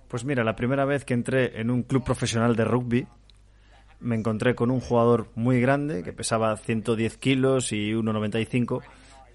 Pues 0.07 0.25
mira, 0.25 0.43
la 0.43 0.55
primera 0.55 0.85
vez 0.85 1.05
que 1.05 1.13
entré 1.13 1.59
en 1.59 1.69
un 1.69 1.83
club 1.83 2.03
profesional 2.03 2.55
de 2.55 2.65
rugby, 2.65 3.07
me 3.99 4.15
encontré 4.15 4.55
con 4.55 4.71
un 4.71 4.79
jugador 4.79 5.29
muy 5.35 5.59
grande 5.61 6.03
que 6.03 6.13
pesaba 6.13 6.55
110 6.57 7.17
kilos 7.17 7.71
y 7.71 7.91
1,95. 7.93 8.81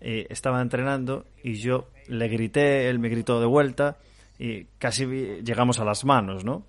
Eh, 0.00 0.26
estaba 0.30 0.60
entrenando 0.60 1.26
y 1.42 1.54
yo 1.54 1.88
le 2.08 2.28
grité, 2.28 2.88
él 2.88 2.98
me 2.98 3.08
gritó 3.08 3.40
de 3.40 3.46
vuelta 3.46 3.96
y 4.38 4.64
casi 4.78 5.06
llegamos 5.06 5.80
a 5.80 5.84
las 5.84 6.04
manos, 6.04 6.44
¿no? 6.44 6.66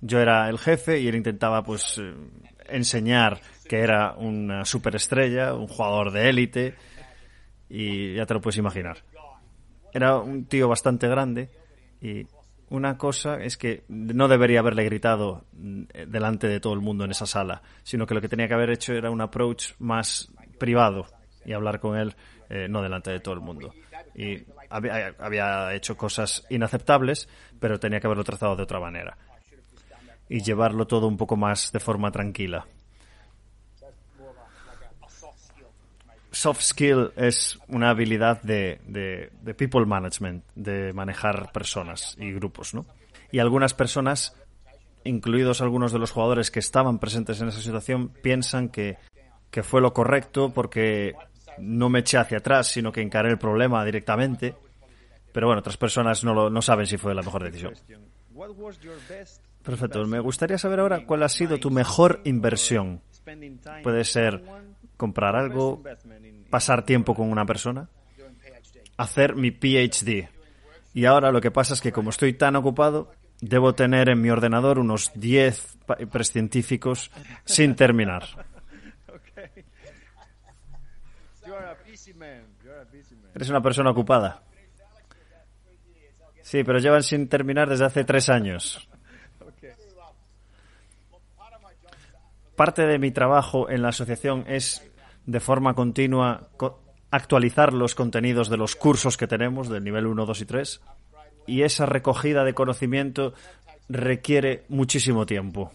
Yo 0.00 0.20
era 0.20 0.48
el 0.48 0.58
jefe 0.58 1.00
y 1.00 1.08
él 1.08 1.16
intentaba 1.16 1.62
pues 1.62 1.98
eh, 1.98 2.14
enseñar 2.68 3.40
que 3.68 3.80
era 3.80 4.14
una 4.16 4.64
superestrella, 4.64 5.54
un 5.54 5.66
jugador 5.66 6.12
de 6.12 6.28
élite 6.28 6.74
y 7.68 8.14
ya 8.14 8.26
te 8.26 8.34
lo 8.34 8.40
puedes 8.40 8.58
imaginar. 8.58 8.98
Era 9.92 10.18
un 10.18 10.44
tío 10.44 10.68
bastante 10.68 11.08
grande 11.08 11.50
y 12.00 12.26
una 12.68 12.98
cosa 12.98 13.42
es 13.42 13.56
que 13.56 13.84
no 13.88 14.28
debería 14.28 14.60
haberle 14.60 14.84
gritado 14.84 15.44
mm, 15.52 15.84
delante 16.08 16.48
de 16.48 16.60
todo 16.60 16.74
el 16.74 16.80
mundo 16.80 17.04
en 17.04 17.12
esa 17.12 17.26
sala, 17.26 17.62
sino 17.82 18.06
que 18.06 18.14
lo 18.14 18.20
que 18.20 18.28
tenía 18.28 18.48
que 18.48 18.54
haber 18.54 18.70
hecho 18.70 18.92
era 18.92 19.10
un 19.10 19.20
approach 19.20 19.72
más 19.78 20.30
privado 20.58 21.06
y 21.44 21.52
hablar 21.52 21.80
con 21.80 21.96
él 21.96 22.14
eh, 22.48 22.66
no 22.68 22.82
delante 22.82 23.10
de 23.10 23.20
todo 23.20 23.34
el 23.34 23.40
mundo. 23.40 23.72
Y 24.14 24.44
había, 24.70 25.14
había, 25.18 25.74
hecho 25.74 25.96
cosas 25.96 26.44
inaceptables, 26.50 27.28
pero 27.60 27.78
tenía 27.78 28.00
que 28.00 28.06
haberlo 28.06 28.24
tratado 28.24 28.56
de 28.56 28.62
otra 28.62 28.80
manera. 28.80 29.16
Y 30.28 30.42
llevarlo 30.42 30.86
todo 30.86 31.06
un 31.06 31.16
poco 31.16 31.36
más 31.36 31.72
de 31.72 31.80
forma 31.80 32.10
tranquila. 32.10 32.66
soft 36.36 36.60
skill 36.60 37.12
es 37.16 37.58
una 37.68 37.88
habilidad 37.88 38.42
de, 38.42 38.80
de, 38.86 39.54
people 39.54 39.86
management, 39.86 40.44
de 40.54 40.92
manejar 40.92 41.50
personas 41.50 42.14
y 42.20 42.30
grupos, 42.32 42.74
¿no? 42.74 42.84
Y 43.32 43.38
algunas 43.38 43.72
personas, 43.72 44.36
incluidos 45.04 45.62
algunos 45.62 45.92
de 45.92 45.98
los 45.98 46.10
jugadores 46.10 46.50
que 46.50 46.58
estaban 46.58 46.98
presentes 46.98 47.40
en 47.40 47.48
esa 47.48 47.60
situación, 47.60 48.10
piensan 48.22 48.68
que, 48.68 48.98
que 49.50 49.62
fue 49.62 49.80
lo 49.80 49.94
correcto 49.94 50.52
porque 50.52 51.14
no 51.58 51.88
me 51.88 52.00
eché 52.00 52.18
hacia 52.18 52.38
atrás, 52.38 52.68
sino 52.68 52.92
que 52.92 53.00
encaré 53.00 53.30
el 53.30 53.38
problema 53.38 53.82
directamente. 53.84 54.54
Pero 55.32 55.46
bueno, 55.46 55.60
otras 55.60 55.78
personas 55.78 56.22
no, 56.22 56.34
lo, 56.34 56.50
no 56.50 56.60
saben 56.60 56.86
si 56.86 56.98
fue 56.98 57.14
la 57.14 57.22
mejor 57.22 57.44
decisión. 57.44 57.74
Perfecto. 59.66 60.06
Me 60.06 60.20
gustaría 60.20 60.58
saber 60.58 60.78
ahora 60.78 61.04
cuál 61.04 61.24
ha 61.24 61.28
sido 61.28 61.58
tu 61.58 61.72
mejor 61.72 62.20
inversión. 62.24 63.02
Puede 63.82 64.04
ser 64.04 64.44
comprar 64.96 65.34
algo, 65.34 65.82
pasar 66.48 66.84
tiempo 66.84 67.16
con 67.16 67.28
una 67.28 67.44
persona, 67.44 67.88
hacer 68.96 69.34
mi 69.34 69.50
PhD. 69.50 70.28
Y 70.94 71.04
ahora 71.04 71.32
lo 71.32 71.40
que 71.40 71.50
pasa 71.50 71.74
es 71.74 71.80
que 71.80 71.90
como 71.90 72.10
estoy 72.10 72.34
tan 72.34 72.54
ocupado, 72.54 73.10
debo 73.40 73.74
tener 73.74 74.08
en 74.08 74.22
mi 74.22 74.30
ordenador 74.30 74.78
unos 74.78 75.10
10 75.16 75.78
prescientíficos 76.12 77.10
sin 77.44 77.74
terminar. 77.74 78.24
Eres 83.34 83.50
una 83.50 83.60
persona 83.60 83.90
ocupada. 83.90 84.42
Sí, 86.42 86.62
pero 86.62 86.78
llevan 86.78 87.02
sin 87.02 87.28
terminar 87.28 87.68
desde 87.68 87.84
hace 87.84 88.04
tres 88.04 88.28
años. 88.28 88.88
Parte 92.56 92.86
de 92.86 92.98
mi 92.98 93.10
trabajo 93.10 93.68
en 93.68 93.82
la 93.82 93.88
asociación 93.88 94.44
es 94.48 94.82
de 95.26 95.40
forma 95.40 95.74
continua 95.74 96.48
actualizar 97.10 97.72
los 97.72 97.94
contenidos 97.94 98.48
de 98.48 98.56
los 98.56 98.76
cursos 98.76 99.16
que 99.16 99.26
tenemos 99.26 99.68
del 99.68 99.84
nivel 99.84 100.06
1, 100.06 100.26
2 100.26 100.40
y 100.40 100.44
3 100.44 100.80
y 101.46 101.62
esa 101.62 101.86
recogida 101.86 102.44
de 102.44 102.54
conocimiento 102.54 103.34
requiere 103.88 104.64
muchísimo 104.68 105.26
tiempo. 105.26 105.70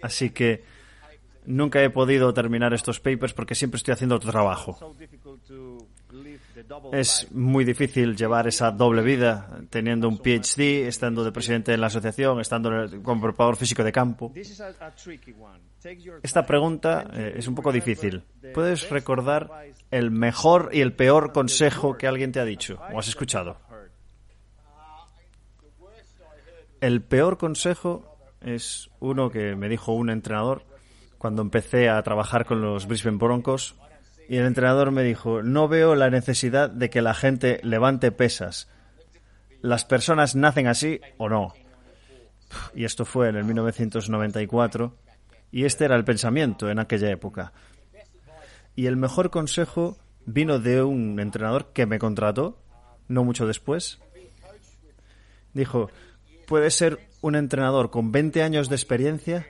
Así 0.00 0.30
que 0.30 0.64
nunca 1.44 1.82
he 1.82 1.90
podido 1.90 2.32
terminar 2.32 2.72
estos 2.72 3.00
papers 3.00 3.34
porque 3.34 3.54
siempre 3.54 3.78
estoy 3.78 3.92
haciendo 3.92 4.16
otro 4.16 4.30
trabajo. 4.30 4.78
Es 6.92 7.30
muy 7.32 7.64
difícil 7.64 8.16
llevar 8.16 8.46
esa 8.46 8.70
doble 8.70 9.02
vida, 9.02 9.60
teniendo 9.70 10.08
un 10.08 10.18
PhD, 10.18 10.86
estando 10.86 11.22
de 11.22 11.32
presidente 11.32 11.72
en 11.74 11.80
la 11.80 11.88
asociación, 11.88 12.40
estando 12.40 12.70
como 13.02 13.22
preparador 13.22 13.56
físico 13.56 13.84
de 13.84 13.92
campo. 13.92 14.32
Esta 16.22 16.46
pregunta 16.46 17.06
eh, 17.12 17.34
es 17.36 17.46
un 17.46 17.54
poco 17.54 17.72
difícil. 17.72 18.22
¿Puedes 18.54 18.88
recordar 18.90 19.50
el 19.90 20.10
mejor 20.10 20.70
y 20.72 20.80
el 20.80 20.92
peor 20.94 21.32
consejo 21.32 21.96
que 21.96 22.06
alguien 22.06 22.32
te 22.32 22.40
ha 22.40 22.44
dicho 22.44 22.78
o 22.92 22.98
has 22.98 23.08
escuchado? 23.08 23.58
El 26.80 27.02
peor 27.02 27.38
consejo 27.38 28.16
es 28.40 28.88
uno 29.00 29.30
que 29.30 29.56
me 29.56 29.68
dijo 29.68 29.92
un 29.92 30.10
entrenador 30.10 30.62
cuando 31.18 31.42
empecé 31.42 31.88
a 31.88 32.00
trabajar 32.02 32.46
con 32.46 32.62
los 32.62 32.86
Brisbane 32.86 33.18
Broncos 33.18 33.74
y 34.28 34.36
el 34.36 34.44
entrenador 34.44 34.90
me 34.90 35.02
dijo, 35.02 35.42
no 35.42 35.68
veo 35.68 35.94
la 35.94 36.10
necesidad 36.10 36.68
de 36.68 36.90
que 36.90 37.00
la 37.00 37.14
gente 37.14 37.60
levante 37.62 38.12
pesas. 38.12 38.68
Las 39.62 39.86
personas 39.86 40.36
nacen 40.36 40.66
así 40.66 41.00
o 41.16 41.30
no. 41.30 41.54
Y 42.74 42.84
esto 42.84 43.06
fue 43.06 43.30
en 43.30 43.36
el 43.36 43.44
1994 43.44 44.94
y 45.50 45.64
este 45.64 45.86
era 45.86 45.96
el 45.96 46.04
pensamiento 46.04 46.70
en 46.70 46.78
aquella 46.78 47.10
época. 47.10 47.52
Y 48.76 48.86
el 48.86 48.96
mejor 48.96 49.30
consejo 49.30 49.96
vino 50.26 50.58
de 50.58 50.82
un 50.82 51.18
entrenador 51.20 51.72
que 51.72 51.86
me 51.86 51.98
contrató, 51.98 52.58
no 53.08 53.24
mucho 53.24 53.46
después. 53.46 53.98
Dijo, 55.54 55.90
puede 56.46 56.70
ser 56.70 57.08
un 57.22 57.34
entrenador 57.34 57.90
con 57.90 58.12
20 58.12 58.42
años 58.42 58.68
de 58.68 58.76
experiencia 58.76 59.46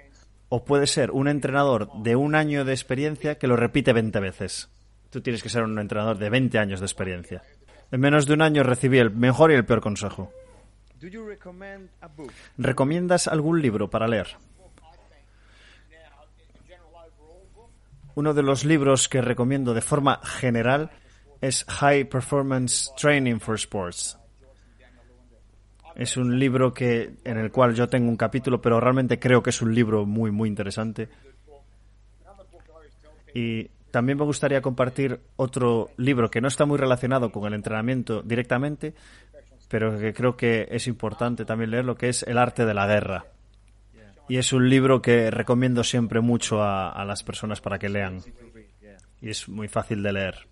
o 0.49 0.65
puede 0.65 0.87
ser 0.87 1.11
un 1.11 1.29
entrenador 1.29 1.91
de 2.03 2.17
un 2.17 2.35
año 2.35 2.65
de 2.65 2.73
experiencia 2.73 3.39
que 3.39 3.47
lo 3.47 3.57
repite 3.57 3.93
20 3.93 4.19
veces. 4.21 4.71
Tú 5.11 5.21
tienes 5.21 5.43
que 5.43 5.49
ser 5.49 5.63
un 5.63 5.79
entrenador 5.79 6.19
de 6.19 6.31
20 6.31 6.59
años 6.59 6.81
de 6.81 6.87
experiencia. 6.87 7.43
En 7.91 8.01
menos 8.01 8.27
de 8.27 8.35
un 8.35 8.43
año 8.43 8.63
recibí 8.63 8.99
el 8.99 9.11
mejor 9.11 9.51
y 9.51 9.55
el 9.55 9.65
peor 9.65 9.81
consejo. 9.81 10.33
¿Recomiendas 12.57 13.29
algún 13.29 13.63
libro 13.63 13.89
para 13.89 14.09
leer? 14.09 14.29
Uno 18.15 18.35
de 18.35 18.43
los 18.43 18.65
libros 18.65 19.09
que 19.09 19.23
recomiendo 19.23 19.75
de 19.75 19.81
forma 19.81 20.21
general 20.25 20.91
es 21.41 21.65
High 21.69 22.09
Performance 22.09 22.91
Training 22.97 23.39
for 23.39 23.55
Sports 23.55 24.19
es 25.99 26.17
un 26.17 26.39
libro 26.39 26.73
que 26.73 27.17
en 27.25 27.39
el 27.39 27.51
cual 27.51 27.75
yo 27.75 27.89
tengo 27.89 28.09
un 28.09 28.17
capítulo, 28.17 28.63
pero 28.63 28.79
realmente 28.79 29.19
creo 29.19 29.43
que 29.43 29.51
es 29.51 29.61
un 29.61 29.75
libro 29.75 30.07
muy 30.07 30.31
muy 30.31 30.49
interesante. 30.49 31.09
Y 33.35 33.65
también 33.91 34.17
me 34.17 34.25
gustaría 34.25 34.63
compartir 34.63 35.19
otro 35.35 35.91
libro 35.97 36.31
que 36.31 36.41
no 36.41 36.47
está 36.47 36.67
muy 36.67 36.79
relacionado 36.79 37.33
con 37.33 37.47
el 37.47 37.55
entrenamiento 37.55 38.23
directamente, 38.23 38.95
pero 39.69 39.99
que 39.99 40.15
creo 40.15 40.37
que 40.37 40.69
es 40.71 40.87
importante 40.87 41.45
también 41.45 41.73
leerlo, 41.73 41.97
que 41.97 42.09
es 42.09 42.23
El 42.23 42.39
arte 42.39 42.65
de 42.65 42.75
la 42.75 42.87
guerra. 42.87 43.25
Y 44.29 44.37
es 44.37 44.53
un 44.53 44.71
libro 44.71 45.03
que 45.03 45.33
recomiendo 45.33 45.83
siempre 45.83 46.21
mucho 46.21 46.63
a, 46.63 47.05
las 47.05 47.25
personas 47.25 47.61
para 47.61 47.79
que 47.79 47.89
lean. 47.89 48.21
Y 49.21 49.31
es 49.31 49.49
muy 49.49 49.67
fácil 49.67 50.05
de 50.05 50.13
leer. 50.13 50.47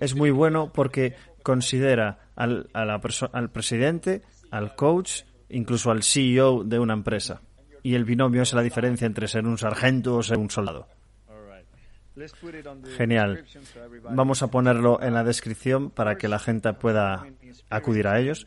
Es 0.00 0.14
muy 0.14 0.30
bueno 0.30 0.70
porque 0.70 1.14
considera 1.42 2.18
al, 2.34 2.68
al 2.74 3.50
presidente 3.50 4.22
al 4.50 4.74
coach, 4.74 5.22
incluso 5.48 5.90
al 5.90 6.02
CEO 6.02 6.64
de 6.64 6.78
una 6.78 6.94
empresa. 6.94 7.42
Y 7.82 7.94
el 7.94 8.04
binomio 8.04 8.42
es 8.42 8.52
la 8.52 8.62
diferencia 8.62 9.06
entre 9.06 9.28
ser 9.28 9.46
un 9.46 9.58
sargento 9.58 10.16
o 10.16 10.22
ser 10.22 10.38
un 10.38 10.50
soldado. 10.50 10.88
Genial. 12.96 13.44
Vamos 14.10 14.42
a 14.42 14.48
ponerlo 14.48 15.00
en 15.02 15.14
la 15.14 15.24
descripción 15.24 15.90
para 15.90 16.16
que 16.16 16.28
la 16.28 16.38
gente 16.38 16.72
pueda 16.72 17.26
acudir 17.68 18.06
a 18.06 18.18
ellos. 18.18 18.46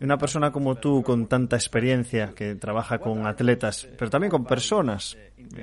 Una 0.00 0.18
persona 0.18 0.52
como 0.52 0.76
tú, 0.76 1.02
con 1.02 1.26
tanta 1.26 1.56
experiencia, 1.56 2.32
que 2.34 2.54
trabaja 2.54 2.98
con 2.98 3.26
atletas, 3.26 3.88
pero 3.98 4.10
también 4.10 4.30
con 4.30 4.44
personas, 4.44 5.16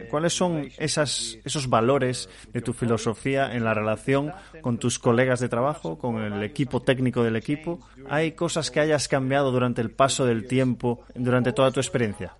¿cuáles 0.09 0.33
son 0.33 0.69
esos 0.77 1.69
valores 1.69 2.29
de 2.51 2.61
tu 2.61 2.73
filosofía 2.73 3.53
en 3.53 3.63
la 3.63 3.73
relación 3.73 4.33
con 4.61 4.77
tus 4.77 4.99
colegas 4.99 5.39
de 5.39 5.49
trabajo, 5.49 5.97
con 5.97 6.21
el 6.21 6.43
equipo 6.43 6.81
técnico 6.81 7.23
del 7.23 7.35
equipo? 7.35 7.79
¿Hay 8.09 8.33
cosas 8.33 8.71
que 8.71 8.79
hayas 8.79 9.07
cambiado 9.07 9.51
durante 9.51 9.81
el 9.81 9.91
paso 9.91 10.25
del 10.25 10.47
tiempo, 10.47 11.05
durante 11.15 11.53
toda 11.53 11.71
tu 11.71 11.79
experiencia? 11.79 12.35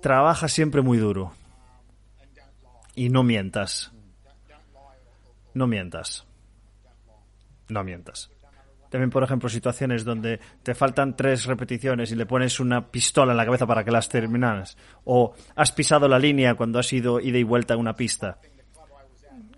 Trabaja 0.00 0.48
siempre 0.48 0.82
muy 0.82 0.98
duro. 0.98 1.32
Y 2.94 3.10
no 3.10 3.22
mientas. 3.22 3.92
No 5.56 5.66
mientas. 5.66 6.26
No 7.70 7.82
mientas. 7.82 8.30
También, 8.90 9.08
por 9.08 9.22
ejemplo, 9.22 9.48
situaciones 9.48 10.04
donde 10.04 10.38
te 10.62 10.74
faltan 10.74 11.16
tres 11.16 11.46
repeticiones 11.46 12.12
y 12.12 12.14
le 12.14 12.26
pones 12.26 12.60
una 12.60 12.88
pistola 12.88 13.32
en 13.32 13.38
la 13.38 13.46
cabeza 13.46 13.66
para 13.66 13.82
que 13.82 13.90
las 13.90 14.10
terminas. 14.10 14.76
O 15.04 15.34
has 15.54 15.72
pisado 15.72 16.08
la 16.08 16.18
línea 16.18 16.56
cuando 16.56 16.78
has 16.78 16.92
ido 16.92 17.20
ida 17.20 17.38
y 17.38 17.42
vuelta 17.42 17.72
a 17.72 17.78
una 17.78 17.94
pista. 17.94 18.36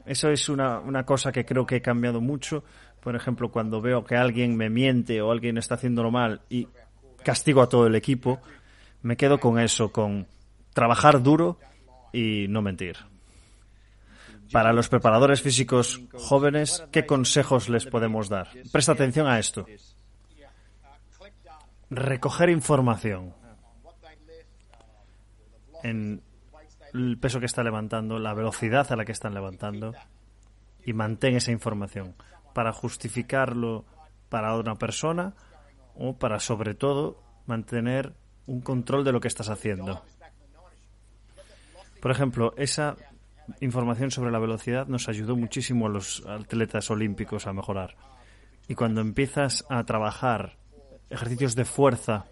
Eso 0.06 0.30
es 0.30 0.48
una, 0.48 0.78
una 0.78 1.04
cosa 1.04 1.32
que 1.32 1.44
creo 1.44 1.66
que 1.66 1.74
he 1.74 1.82
cambiado 1.82 2.20
mucho. 2.20 2.62
Por 3.00 3.16
ejemplo, 3.16 3.50
cuando 3.50 3.80
veo 3.80 4.04
que 4.04 4.14
alguien 4.14 4.56
me 4.56 4.70
miente 4.70 5.20
o 5.20 5.32
alguien 5.32 5.58
está 5.58 5.74
haciéndolo 5.74 6.12
mal 6.12 6.42
y 6.48 6.68
castigo 7.24 7.60
a 7.60 7.68
todo 7.68 7.88
el 7.88 7.96
equipo, 7.96 8.40
me 9.02 9.16
quedo 9.16 9.40
con 9.40 9.58
eso, 9.58 9.90
con 9.90 10.28
trabajar 10.72 11.24
duro 11.24 11.58
y 12.12 12.46
no 12.48 12.62
mentir. 12.62 12.98
Para 14.52 14.72
los 14.72 14.88
preparadores 14.88 15.42
físicos 15.42 16.00
jóvenes, 16.14 16.84
¿qué 16.90 17.06
consejos 17.06 17.68
les 17.68 17.86
podemos 17.86 18.28
dar? 18.28 18.48
Presta 18.72 18.92
atención 18.92 19.26
a 19.26 19.38
esto. 19.38 19.66
Recoger 21.90 22.50
información 22.50 23.34
en 25.82 26.22
el 26.92 27.18
peso 27.18 27.40
que 27.40 27.46
está 27.46 27.62
levantando, 27.62 28.18
la 28.18 28.34
velocidad 28.34 28.90
a 28.90 28.96
la 28.96 29.04
que 29.04 29.12
están 29.12 29.34
levantando 29.34 29.94
y 30.84 30.92
mantén 30.92 31.36
esa 31.36 31.52
información 31.52 32.14
para 32.54 32.72
justificarlo 32.72 33.84
para 34.28 34.56
una 34.56 34.76
persona 34.76 35.34
o 35.94 36.16
para 36.16 36.40
sobre 36.40 36.74
todo 36.74 37.22
mantener 37.46 38.14
un 38.46 38.60
control 38.60 39.04
de 39.04 39.12
lo 39.12 39.20
que 39.20 39.28
estás 39.28 39.48
haciendo. 39.48 40.02
Por 42.00 42.10
ejemplo, 42.10 42.54
esa 42.56 42.96
información 43.60 44.10
sobre 44.10 44.30
la 44.30 44.38
velocidad 44.38 44.86
nos 44.86 45.08
ayudó 45.08 45.36
muchísimo 45.36 45.86
a 45.86 45.90
los 45.90 46.24
atletas 46.26 46.90
olímpicos 46.90 47.46
a 47.46 47.52
mejorar. 47.52 47.96
Y 48.68 48.74
cuando 48.74 49.00
empiezas 49.00 49.64
a 49.68 49.82
trabajar 49.84 50.56
ejercicios 51.10 51.54
de 51.54 51.64
fuerza 51.64 52.26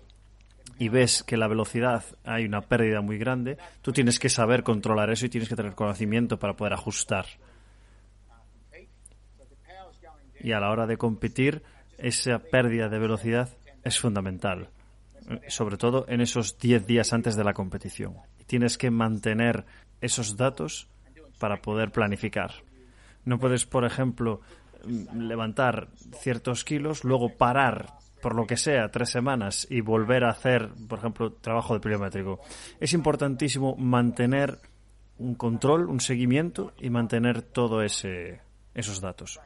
y 0.78 0.88
ves 0.88 1.22
que 1.22 1.36
la 1.36 1.48
velocidad 1.48 2.04
hay 2.24 2.44
una 2.44 2.60
pérdida 2.60 3.00
muy 3.00 3.18
grande, 3.18 3.56
tú 3.80 3.92
tienes 3.92 4.18
que 4.18 4.28
saber 4.28 4.62
controlar 4.62 5.10
eso 5.10 5.26
y 5.26 5.30
tienes 5.30 5.48
que 5.48 5.56
tener 5.56 5.74
conocimiento 5.74 6.38
para 6.38 6.54
poder 6.54 6.74
ajustar. 6.74 7.26
Y 10.38 10.52
a 10.52 10.60
la 10.60 10.70
hora 10.70 10.86
de 10.86 10.98
competir, 10.98 11.62
esa 11.98 12.38
pérdida 12.38 12.88
de 12.88 12.98
velocidad 12.98 13.48
es 13.82 13.98
fundamental, 13.98 14.68
sobre 15.48 15.78
todo 15.78 16.04
en 16.08 16.20
esos 16.20 16.58
10 16.58 16.86
días 16.86 17.12
antes 17.14 17.36
de 17.36 17.44
la 17.44 17.54
competición. 17.54 18.16
Tienes 18.46 18.76
que 18.76 18.90
mantener 18.90 19.64
esos 20.00 20.36
datos 20.36 20.88
para 21.38 21.60
poder 21.60 21.90
planificar. 21.90 22.52
No 23.24 23.38
puedes, 23.38 23.66
por 23.66 23.84
ejemplo, 23.84 24.40
levantar 25.14 25.88
ciertos 26.20 26.64
kilos, 26.64 27.04
luego 27.04 27.36
parar 27.36 27.86
por 28.22 28.34
lo 28.34 28.46
que 28.46 28.56
sea, 28.56 28.90
tres 28.90 29.10
semanas 29.10 29.66
y 29.70 29.80
volver 29.82 30.24
a 30.24 30.30
hacer, 30.30 30.70
por 30.88 30.98
ejemplo, 30.98 31.32
trabajo 31.34 31.74
de 31.74 31.80
pliométrico. 31.80 32.40
Es 32.80 32.92
importantísimo 32.92 33.76
mantener 33.76 34.58
un 35.18 35.34
control, 35.34 35.88
un 35.88 36.00
seguimiento 36.00 36.72
y 36.78 36.90
mantener 36.90 37.42
todo 37.42 37.82
ese, 37.82 38.40
esos 38.74 39.00
datos. 39.00 39.40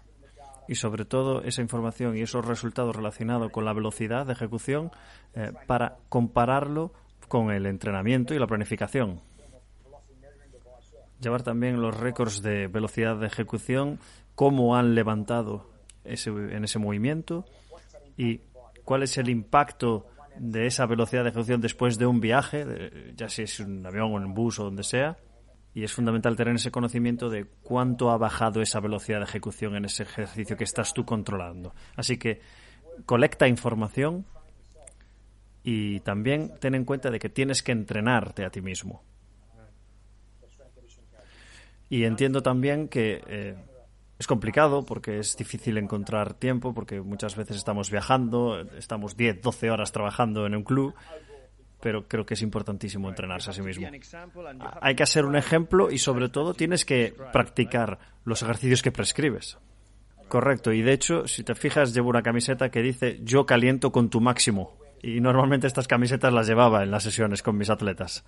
Y 0.68 0.76
sobre 0.76 1.04
todo 1.04 1.42
esa 1.42 1.62
información 1.62 2.16
y 2.16 2.22
esos 2.22 2.46
resultados 2.46 2.94
relacionados 2.94 3.50
con 3.50 3.64
la 3.64 3.72
velocidad 3.72 4.24
de 4.24 4.32
ejecución 4.32 4.90
eh, 5.34 5.52
para 5.66 5.96
compararlo 6.08 6.92
con 7.28 7.50
el 7.50 7.66
entrenamiento 7.66 8.34
y 8.34 8.38
la 8.38 8.46
planificación 8.46 9.20
llevar 11.20 11.42
también 11.42 11.80
los 11.80 11.96
récords 11.96 12.42
de 12.42 12.66
velocidad 12.66 13.16
de 13.16 13.26
ejecución, 13.26 13.98
cómo 14.34 14.76
han 14.76 14.94
levantado 14.94 15.70
ese, 16.04 16.30
en 16.30 16.64
ese 16.64 16.78
movimiento 16.78 17.44
y 18.16 18.40
cuál 18.84 19.02
es 19.02 19.18
el 19.18 19.28
impacto 19.28 20.06
de 20.38 20.66
esa 20.66 20.86
velocidad 20.86 21.22
de 21.22 21.30
ejecución 21.30 21.60
después 21.60 21.98
de 21.98 22.06
un 22.06 22.20
viaje, 22.20 23.12
ya 23.14 23.28
si 23.28 23.42
es 23.42 23.60
un 23.60 23.84
avión 23.86 24.12
o 24.12 24.16
un 24.16 24.34
bus 24.34 24.58
o 24.58 24.64
donde 24.64 24.82
sea. 24.82 25.16
Y 25.72 25.84
es 25.84 25.92
fundamental 25.92 26.34
tener 26.34 26.56
ese 26.56 26.72
conocimiento 26.72 27.30
de 27.30 27.46
cuánto 27.62 28.10
ha 28.10 28.16
bajado 28.16 28.60
esa 28.60 28.80
velocidad 28.80 29.18
de 29.18 29.24
ejecución 29.24 29.76
en 29.76 29.84
ese 29.84 30.02
ejercicio 30.02 30.56
que 30.56 30.64
estás 30.64 30.92
tú 30.92 31.04
controlando. 31.04 31.74
Así 31.94 32.16
que 32.16 32.40
colecta 33.06 33.46
información 33.46 34.26
y 35.62 36.00
también 36.00 36.52
ten 36.58 36.74
en 36.74 36.84
cuenta 36.84 37.10
de 37.10 37.18
que 37.18 37.28
tienes 37.28 37.62
que 37.62 37.72
entrenarte 37.72 38.44
a 38.44 38.50
ti 38.50 38.60
mismo. 38.60 39.04
Y 41.90 42.04
entiendo 42.04 42.42
también 42.42 42.88
que 42.88 43.22
eh, 43.26 43.56
es 44.18 44.26
complicado 44.26 44.86
porque 44.86 45.18
es 45.18 45.36
difícil 45.36 45.76
encontrar 45.76 46.34
tiempo, 46.34 46.72
porque 46.72 47.00
muchas 47.00 47.36
veces 47.36 47.56
estamos 47.56 47.90
viajando, 47.90 48.60
estamos 48.78 49.16
10, 49.16 49.42
12 49.42 49.70
horas 49.70 49.90
trabajando 49.90 50.46
en 50.46 50.54
un 50.54 50.62
club, 50.62 50.94
pero 51.80 52.06
creo 52.06 52.24
que 52.24 52.34
es 52.34 52.42
importantísimo 52.42 53.08
entrenarse 53.08 53.50
a 53.50 53.52
sí 53.52 53.62
mismo. 53.62 53.88
Hay 54.80 54.94
que 54.94 55.02
hacer 55.02 55.24
un 55.24 55.36
ejemplo 55.36 55.90
y 55.90 55.98
sobre 55.98 56.28
todo 56.28 56.54
tienes 56.54 56.84
que 56.84 57.14
practicar 57.32 57.98
los 58.24 58.42
ejercicios 58.42 58.82
que 58.82 58.92
prescribes. 58.92 59.58
Correcto, 60.28 60.72
y 60.72 60.82
de 60.82 60.92
hecho, 60.92 61.26
si 61.26 61.42
te 61.42 61.56
fijas, 61.56 61.92
llevo 61.92 62.10
una 62.10 62.22
camiseta 62.22 62.70
que 62.70 62.82
dice 62.82 63.18
yo 63.24 63.46
caliento 63.46 63.90
con 63.90 64.10
tu 64.10 64.20
máximo. 64.20 64.78
Y 65.02 65.20
normalmente 65.20 65.66
estas 65.66 65.88
camisetas 65.88 66.32
las 66.32 66.46
llevaba 66.46 66.84
en 66.84 66.90
las 66.90 67.02
sesiones 67.02 67.42
con 67.42 67.56
mis 67.56 67.70
atletas. 67.70 68.24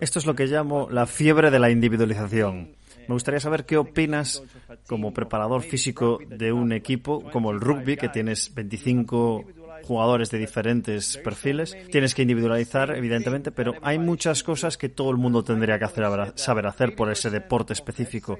Esto 0.00 0.18
es 0.18 0.26
lo 0.26 0.34
que 0.34 0.46
llamo 0.46 0.88
la 0.90 1.06
fiebre 1.06 1.50
de 1.50 1.58
la 1.58 1.70
individualización. 1.70 2.74
Me 3.06 3.14
gustaría 3.14 3.40
saber 3.40 3.66
qué 3.66 3.76
opinas 3.76 4.42
como 4.86 5.12
preparador 5.12 5.62
físico 5.62 6.20
de 6.26 6.52
un 6.52 6.72
equipo 6.72 7.22
como 7.30 7.50
el 7.50 7.60
rugby, 7.60 7.96
que 7.96 8.08
tienes 8.08 8.54
25 8.54 9.44
jugadores 9.82 10.30
de 10.30 10.38
diferentes 10.38 11.18
perfiles. 11.18 11.76
Tienes 11.90 12.14
que 12.14 12.22
individualizar, 12.22 12.96
evidentemente, 12.96 13.50
pero 13.52 13.74
hay 13.82 13.98
muchas 13.98 14.42
cosas 14.42 14.78
que 14.78 14.88
todo 14.88 15.10
el 15.10 15.18
mundo 15.18 15.44
tendría 15.44 15.78
que 15.78 15.84
hacer, 15.84 16.32
saber 16.36 16.66
hacer 16.66 16.96
por 16.96 17.10
ese 17.10 17.28
deporte 17.28 17.74
específico. 17.74 18.38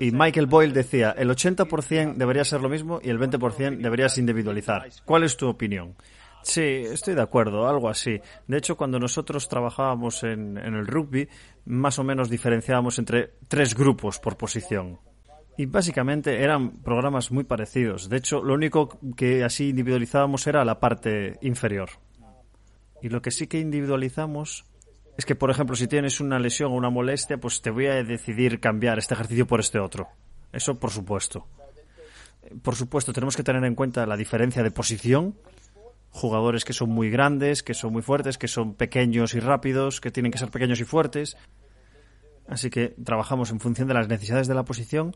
Y 0.00 0.10
Michael 0.10 0.46
Boyle 0.46 0.72
decía, 0.72 1.14
el 1.18 1.28
80% 1.28 2.14
debería 2.14 2.44
ser 2.44 2.62
lo 2.62 2.70
mismo 2.70 3.00
y 3.02 3.10
el 3.10 3.18
20% 3.18 3.78
deberías 3.78 4.16
individualizar. 4.16 4.88
¿Cuál 5.04 5.24
es 5.24 5.36
tu 5.36 5.48
opinión? 5.48 5.94
Sí, 6.42 6.62
estoy 6.62 7.14
de 7.14 7.22
acuerdo, 7.22 7.68
algo 7.68 7.88
así. 7.88 8.20
De 8.46 8.58
hecho, 8.58 8.76
cuando 8.76 8.98
nosotros 8.98 9.48
trabajábamos 9.48 10.22
en, 10.22 10.56
el 10.56 10.86
rugby, 10.86 11.28
más 11.66 11.98
o 11.98 12.04
menos 12.04 12.30
diferenciábamos 12.30 12.98
entre 12.98 13.34
tres 13.48 13.74
grupos 13.74 14.18
por 14.18 14.36
posición. 14.36 14.98
Y 15.56 15.66
básicamente 15.66 16.42
eran 16.42 16.82
programas 16.82 17.30
muy 17.32 17.44
parecidos. 17.44 18.08
De 18.08 18.16
hecho, 18.16 18.42
lo 18.42 18.54
único 18.54 18.98
que 19.16 19.44
así 19.44 19.70
individualizábamos 19.70 20.46
era 20.46 20.64
la 20.64 20.78
parte 20.78 21.38
inferior. 21.42 21.90
Y 23.02 23.08
lo 23.08 23.20
que 23.20 23.30
sí 23.30 23.46
que 23.46 23.58
individualizamos 23.58 24.64
es 25.16 25.26
que, 25.26 25.34
por 25.34 25.50
ejemplo, 25.50 25.74
si 25.74 25.88
tienes 25.88 26.20
una 26.20 26.38
lesión 26.38 26.70
o 26.70 26.76
una 26.76 26.90
molestia, 26.90 27.38
pues 27.38 27.60
te 27.60 27.70
voy 27.70 27.86
a 27.86 28.04
decidir 28.04 28.60
cambiar 28.60 28.98
este 28.98 29.14
ejercicio 29.14 29.46
por 29.46 29.58
este 29.60 29.80
otro. 29.80 30.08
Eso 30.52 30.78
por 30.78 30.90
supuesto. 30.90 31.46
Por 32.62 32.76
supuesto, 32.76 33.12
tenemos 33.12 33.36
que 33.36 33.42
tener 33.42 33.64
en 33.64 33.74
cuenta 33.74 34.06
la 34.06 34.16
diferencia 34.16 34.62
de 34.62 34.70
posición 34.70 35.34
jugadores 36.10 36.64
que 36.64 36.72
son 36.72 36.90
muy 36.90 37.10
grandes, 37.10 37.62
que 37.62 37.74
son 37.74 37.92
muy 37.92 38.02
fuertes, 38.02 38.38
que 38.38 38.48
son 38.48 38.74
pequeños 38.74 39.34
y 39.34 39.40
rápidos, 39.40 40.00
que 40.00 40.10
tienen 40.10 40.32
que 40.32 40.38
ser 40.38 40.50
pequeños 40.50 40.80
y 40.80 40.84
fuertes. 40.84 41.36
Así 42.48 42.70
que 42.70 42.94
trabajamos 43.04 43.50
en 43.50 43.60
función 43.60 43.88
de 43.88 43.94
las 43.94 44.08
necesidades 44.08 44.48
de 44.48 44.54
la 44.54 44.64
posición. 44.64 45.14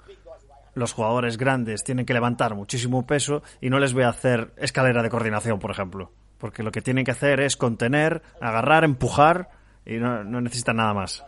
Los 0.75 0.93
jugadores 0.93 1.39
grandes 1.39 1.85
tienen 1.85 2.07
que 2.07 2.15
levantar 2.15 2.55
muchísimo 2.55 3.07
peso 3.07 3.43
y 3.61 3.71
no 3.71 3.79
les 3.79 3.95
voy 3.95 4.05
a 4.05 4.09
hacer 4.09 4.53
escalera 4.57 5.03
de 5.03 5.11
coordinación, 5.11 5.59
por 5.59 5.71
ejemplo. 5.71 6.13
Porque 6.39 6.63
lo 6.63 6.73
que 6.73 6.83
tienen 6.83 7.05
que 7.05 7.11
hacer 7.11 7.41
es 7.41 7.57
contener, 7.57 8.23
agarrar, 8.41 8.85
empujar 8.85 9.51
y 9.87 9.97
no, 9.97 10.25
necesitan 10.25 10.77
nada 10.77 10.95
más. 10.95 11.25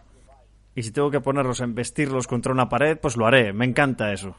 Y 0.74 0.82
si 0.82 0.90
tengo 0.90 1.10
que 1.10 1.20
ponerlos 1.20 1.60
a 1.60 1.66
vestirlos 1.66 2.26
contra 2.26 2.52
una 2.52 2.68
pared, 2.68 2.98
pues 2.98 3.16
lo 3.16 3.26
haré. 3.26 3.52
Me 3.52 3.64
encanta 3.64 4.12
eso. 4.12 4.34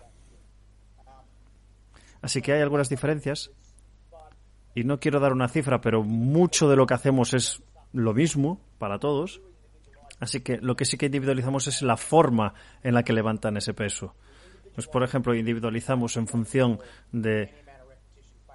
Así 2.22 2.42
que 2.42 2.54
hay 2.54 2.62
algunas 2.62 2.90
diferencias 2.90 3.52
y 4.76 4.84
no 4.84 5.00
quiero 5.00 5.20
dar 5.20 5.32
una 5.32 5.48
cifra, 5.48 5.80
pero 5.82 6.04
mucho 6.04 6.70
de 6.70 6.76
lo 6.76 6.86
que 6.86 6.94
hacemos 6.94 7.34
es 7.34 7.64
lo 7.94 8.14
mismo 8.14 8.60
para 8.78 9.00
todos. 9.00 9.42
Así 10.20 10.42
que 10.42 10.58
lo 10.58 10.76
que 10.76 10.86
sí 10.86 10.98
que 10.98 11.08
individualizamos 11.08 11.68
es 11.68 11.82
la 11.82 11.98
forma 11.98 12.54
en 12.84 12.94
la 12.94 13.04
que 13.04 13.14
levantan 13.14 13.58
ese 13.58 13.74
peso. 13.74 14.16
Pues, 14.76 14.88
por 14.88 15.04
ejemplo, 15.04 15.34
individualizamos 15.34 16.18
en 16.18 16.28
función 16.28 16.80
de 17.14 17.54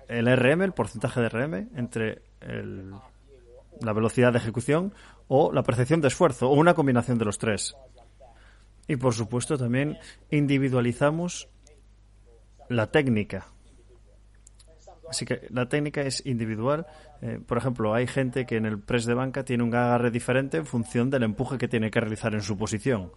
el 0.08 0.26
RM, 0.26 0.62
el 0.62 0.72
porcentaje 0.72 1.20
de 1.20 1.28
RM, 1.28 1.70
entre 1.76 2.22
la 3.80 3.92
velocidad 3.92 4.32
de 4.32 4.38
ejecución 4.38 4.92
o 5.28 5.52
la 5.52 5.62
percepción 5.62 6.00
de 6.00 6.08
esfuerzo, 6.08 6.50
o 6.50 6.54
una 6.54 6.74
combinación 6.74 7.16
de 7.16 7.24
los 7.24 7.38
tres. 7.38 7.74
Y 8.88 8.96
por 8.96 9.14
supuesto 9.14 9.56
también 9.56 9.96
individualizamos 10.30 11.48
la 12.68 12.90
técnica. 12.90 13.46
Así 15.10 15.24
que 15.24 15.48
la 15.50 15.68
técnica 15.68 16.02
es 16.02 16.24
individual. 16.24 16.86
Eh, 17.20 17.40
por 17.44 17.58
ejemplo, 17.58 17.92
hay 17.92 18.06
gente 18.06 18.46
que 18.46 18.56
en 18.56 18.64
el 18.64 18.78
press 18.78 19.06
de 19.06 19.14
banca 19.14 19.44
tiene 19.44 19.64
un 19.64 19.74
agarre 19.74 20.12
diferente 20.12 20.56
en 20.56 20.66
función 20.66 21.10
del 21.10 21.24
empuje 21.24 21.58
que 21.58 21.66
tiene 21.66 21.90
que 21.90 22.00
realizar 22.00 22.32
en 22.32 22.42
su 22.42 22.56
posición. 22.56 23.10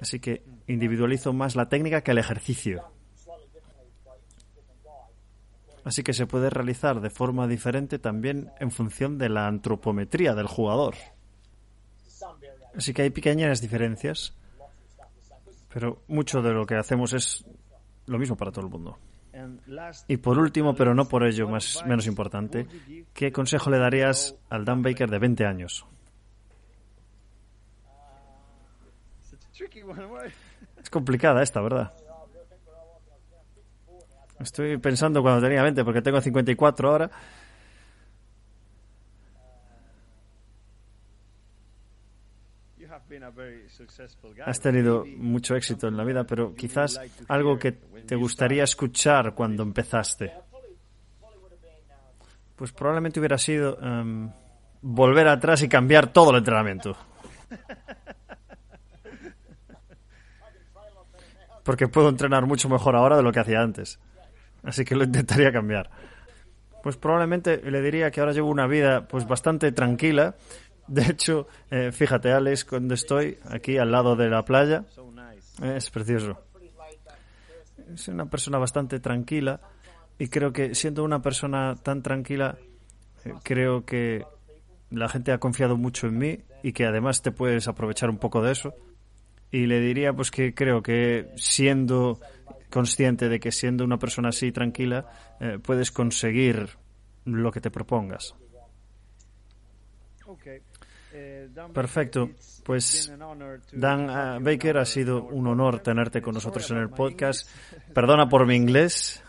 Así 0.00 0.18
que 0.18 0.42
individualizo 0.66 1.32
más 1.32 1.54
la 1.54 1.68
técnica 1.68 2.02
que 2.02 2.10
el 2.10 2.18
ejercicio. 2.18 2.84
Así 5.84 6.02
que 6.02 6.12
se 6.12 6.26
puede 6.26 6.50
realizar 6.50 7.00
de 7.00 7.10
forma 7.10 7.46
diferente 7.46 8.00
también 8.00 8.50
en 8.58 8.72
función 8.72 9.18
de 9.18 9.28
la 9.28 9.46
antropometría 9.46 10.34
del 10.34 10.48
jugador. 10.48 10.96
Así 12.76 12.92
que 12.92 13.02
hay 13.02 13.10
pequeñas 13.10 13.60
diferencias, 13.60 14.34
pero 15.72 16.02
mucho 16.08 16.42
de 16.42 16.52
lo 16.52 16.66
que 16.66 16.74
hacemos 16.74 17.12
es 17.12 17.44
lo 18.08 18.18
mismo 18.18 18.36
para 18.36 18.50
todo 18.50 18.64
el 18.66 18.70
mundo. 18.70 18.98
Y 20.08 20.16
por 20.16 20.38
último, 20.38 20.74
pero 20.74 20.94
no 20.94 21.06
por 21.06 21.24
ello 21.24 21.48
más, 21.48 21.84
menos 21.86 22.06
importante, 22.06 22.66
¿qué 23.12 23.30
consejo 23.30 23.70
le 23.70 23.78
darías 23.78 24.36
al 24.50 24.64
Dan 24.64 24.82
Baker 24.82 25.10
de 25.10 25.18
20 25.18 25.46
años? 25.46 25.86
Es 30.80 30.90
complicada 30.90 31.42
esta, 31.42 31.60
¿verdad? 31.60 31.92
Estoy 34.38 34.76
pensando 34.78 35.22
cuando 35.22 35.42
tenía 35.42 35.62
20, 35.62 35.84
porque 35.84 36.00
tengo 36.00 36.20
54 36.20 36.88
ahora. 36.88 37.10
Has 44.44 44.60
tenido 44.60 45.04
mucho 45.04 45.54
éxito 45.56 45.88
en 45.88 45.96
la 45.96 46.04
vida, 46.04 46.24
pero 46.24 46.54
quizás 46.54 47.00
algo 47.28 47.58
que 47.58 47.72
te 47.72 48.16
gustaría 48.16 48.64
escuchar 48.64 49.34
cuando 49.34 49.62
empezaste. 49.62 50.32
Pues 52.56 52.72
probablemente 52.72 53.20
hubiera 53.20 53.38
sido 53.38 53.78
em, 53.80 54.30
volver 54.82 55.28
atrás 55.28 55.62
y 55.62 55.68
cambiar 55.68 56.12
todo 56.12 56.30
el 56.30 56.38
entrenamiento. 56.38 56.96
Porque 61.64 61.86
puedo 61.88 62.08
entrenar 62.08 62.46
mucho 62.46 62.68
mejor 62.68 62.96
ahora 62.96 63.16
de 63.16 63.22
lo 63.22 63.30
que 63.30 63.40
hacía 63.40 63.60
antes. 63.60 64.00
Así 64.62 64.84
que 64.84 64.96
lo 64.96 65.04
intentaría 65.04 65.52
cambiar. 65.52 65.90
Pues 66.82 66.96
probablemente 66.96 67.60
le 67.70 67.82
diría 67.82 68.10
que 68.10 68.20
ahora 68.20 68.32
llevo 68.32 68.48
una 68.48 68.66
vida 68.66 69.06
pues 69.06 69.26
bastante 69.26 69.72
tranquila 69.72 70.36
de 70.88 71.02
hecho, 71.02 71.46
eh, 71.70 71.92
fíjate, 71.92 72.32
Alex, 72.32 72.64
cuando 72.64 72.94
estoy 72.94 73.38
aquí 73.48 73.78
al 73.78 73.92
lado 73.92 74.16
de 74.16 74.28
la 74.28 74.44
playa, 74.44 74.84
es 75.62 75.90
precioso. 75.90 76.38
Es 77.94 78.08
una 78.08 78.26
persona 78.26 78.58
bastante 78.58 79.00
tranquila 79.00 79.60
y 80.18 80.28
creo 80.28 80.52
que 80.52 80.74
siendo 80.74 81.04
una 81.04 81.22
persona 81.22 81.76
tan 81.76 82.02
tranquila, 82.02 82.58
eh, 83.24 83.32
creo 83.42 83.84
que 83.84 84.24
la 84.90 85.08
gente 85.08 85.32
ha 85.32 85.38
confiado 85.38 85.76
mucho 85.76 86.06
en 86.06 86.18
mí 86.18 86.38
y 86.62 86.72
que 86.72 86.86
además 86.86 87.22
te 87.22 87.30
puedes 87.30 87.68
aprovechar 87.68 88.10
un 88.10 88.18
poco 88.18 88.42
de 88.42 88.52
eso. 88.52 88.74
Y 89.50 89.66
le 89.66 89.80
diría 89.80 90.12
pues 90.12 90.30
que 90.30 90.54
creo 90.54 90.82
que 90.82 91.30
siendo 91.36 92.20
consciente 92.70 93.28
de 93.28 93.40
que 93.40 93.52
siendo 93.52 93.84
una 93.84 93.98
persona 93.98 94.28
así 94.30 94.52
tranquila, 94.52 95.06
eh, 95.40 95.58
puedes 95.62 95.90
conseguir 95.90 96.70
lo 97.24 97.50
que 97.50 97.60
te 97.60 97.70
propongas. 97.70 98.34
Perfecto. 101.72 102.30
Pues 102.64 103.10
Dan 103.72 104.10
uh, 104.10 104.44
Baker, 104.44 104.78
ha 104.78 104.84
sido 104.84 105.24
un 105.24 105.46
honor 105.46 105.80
tenerte 105.80 106.20
con 106.20 106.34
nosotros 106.34 106.70
en 106.70 106.78
el 106.78 106.90
podcast. 106.90 107.48
Perdona 107.94 108.28
por 108.28 108.46
mi 108.46 108.56
inglés. 108.56 109.22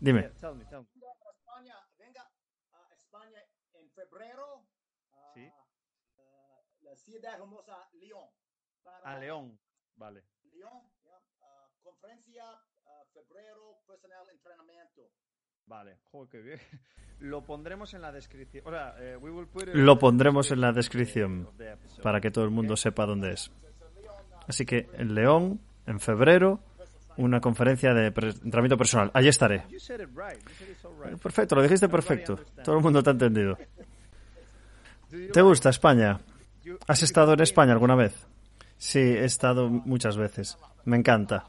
Dime. 0.00 0.20
España, 0.26 1.76
venga 1.96 2.30
a 2.72 2.94
España 2.94 3.40
en 3.72 3.90
febrero. 3.90 4.66
Sí. 5.32 5.50
La 6.82 6.96
ciudad 6.96 7.34
hermosa, 7.34 7.88
León. 7.92 8.28
A 9.04 9.16
León, 9.18 9.58
vale. 9.96 10.24
León, 10.52 10.82
conferencia, 11.82 12.44
febrero, 13.14 13.78
personal 13.86 14.28
entrenamiento. 14.28 15.10
Vale, 15.66 15.96
joder, 16.10 16.28
qué 16.28 16.40
bien. 16.40 16.58
Lo 17.20 17.42
pondremos 17.42 17.94
en 17.94 18.02
la 18.02 18.12
descripción. 18.12 18.64
Lo 19.72 19.98
pondremos 19.98 20.50
en 20.50 20.60
la 20.60 20.72
descripción 20.72 21.48
para 22.02 22.20
que 22.20 22.30
todo 22.30 22.44
el 22.44 22.50
mundo 22.50 22.76
sepa 22.76 23.06
dónde 23.06 23.32
es. 23.32 23.50
Así 24.46 24.66
que 24.66 24.88
en 24.94 25.14
León, 25.14 25.60
en 25.86 26.00
febrero, 26.00 26.60
una 27.16 27.40
conferencia 27.40 27.94
de 27.94 28.08
entrenamiento 28.08 28.76
personal. 28.76 29.10
Allí 29.14 29.28
estaré. 29.28 29.64
Perfecto, 31.22 31.54
lo 31.54 31.62
dijiste 31.62 31.88
perfecto. 31.88 32.38
Todo 32.62 32.76
el 32.76 32.82
mundo 32.82 33.02
te 33.02 33.10
ha 33.10 33.12
entendido. 33.12 33.56
¿Te 35.32 35.40
gusta 35.40 35.70
España? 35.70 36.20
¿Has 36.86 37.02
estado 37.02 37.34
en 37.34 37.40
España 37.40 37.72
alguna 37.72 37.94
vez? 37.94 38.26
Sí, 38.76 38.98
he 38.98 39.24
estado 39.24 39.68
muchas 39.68 40.16
veces. 40.16 40.58
Me 40.84 40.96
encanta. 40.96 41.48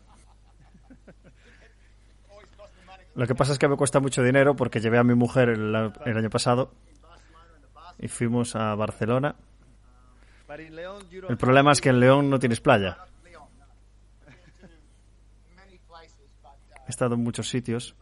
Lo 3.16 3.26
que 3.26 3.34
pasa 3.34 3.54
es 3.54 3.60
que 3.60 3.68
me 3.70 3.78
cuesta 3.78 4.02
mucho 4.02 4.22
dinero 4.22 4.56
porque 4.56 4.82
llevé 4.82 4.98
a 4.98 5.04
mi 5.04 5.16
mujer 5.16 5.50
el, 5.50 5.74
año 5.74 6.30
pasado 6.30 6.74
y 7.98 8.10
fuimos 8.10 8.56
a 8.58 8.76
Barcelona. 8.76 9.36
El 11.30 11.38
problema 11.38 11.72
es 11.72 11.80
que 11.80 11.90
en 11.90 12.02
León 12.02 12.30
no 12.30 12.40
tienes 12.40 12.60
playa. 12.60 12.98
He 16.86 16.90
estado 16.90 17.16
en 17.16 17.24
muchos 17.24 17.48
sitios. 17.48 17.96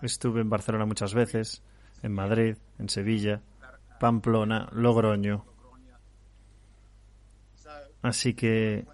Estuve 0.00 0.40
en 0.40 0.48
Barcelona 0.48 0.86
muchas 0.86 1.12
veces, 1.12 1.62
en 2.02 2.12
Madrid, 2.12 2.56
en 2.78 2.88
Sevilla, 2.88 3.42
Pamplona, 4.00 4.68
Logroño. 4.72 5.44
Así 8.00 8.34
que 8.34 8.86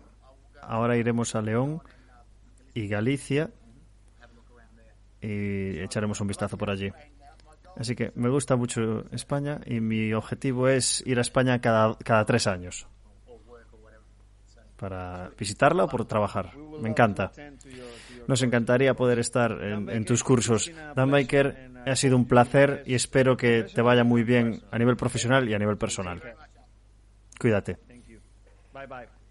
ahora 0.61 0.97
iremos 0.97 1.35
a 1.37 1.43
León 1.43 1.81
y 2.75 2.89
Galicia 2.89 3.51
y 5.23 5.79
echaremos 5.79 6.21
un 6.21 6.29
vistazo 6.29 6.59
por 6.59 6.71
allí. 6.71 6.93
Así 7.77 7.95
que 7.95 8.13
me 8.17 8.29
gusta 8.29 8.57
mucho 8.57 9.05
España 9.13 9.61
y 9.65 9.81
mi 9.81 10.13
objetivo 10.13 10.69
es 10.69 11.03
ir 11.07 11.19
a 11.19 11.23
España 11.23 11.61
cada, 11.61 11.97
cada 11.97 12.25
tres 12.25 12.47
años 12.47 12.87
para 14.83 15.31
visitarla 15.39 15.85
o 15.85 15.89
por 15.89 16.05
trabajar. 16.07 16.57
Me 16.81 16.89
encanta. 16.89 17.31
Nos 18.27 18.43
encantaría 18.43 18.95
poder 18.95 19.21
estar 19.21 19.53
en, 19.63 20.05
tus 20.05 20.25
cursos. 20.25 20.73
Dan 20.97 21.09
Baker, 21.09 21.71
ha 21.87 21.95
sido 21.95 22.17
un 22.17 22.27
placer 22.27 22.83
y 22.85 22.95
espero 22.95 23.37
que 23.37 23.63
te 23.63 23.81
vaya 23.81 24.03
muy 24.03 24.25
bien 24.25 24.61
a 24.73 24.79
nivel 24.79 24.97
profesional 24.97 25.49
y 25.49 25.55
a 25.55 25.59
nivel 25.61 25.77
personal. 25.77 26.21
Cuídate. 27.39 27.79
Bye 28.75 28.87
bye. 28.89 29.22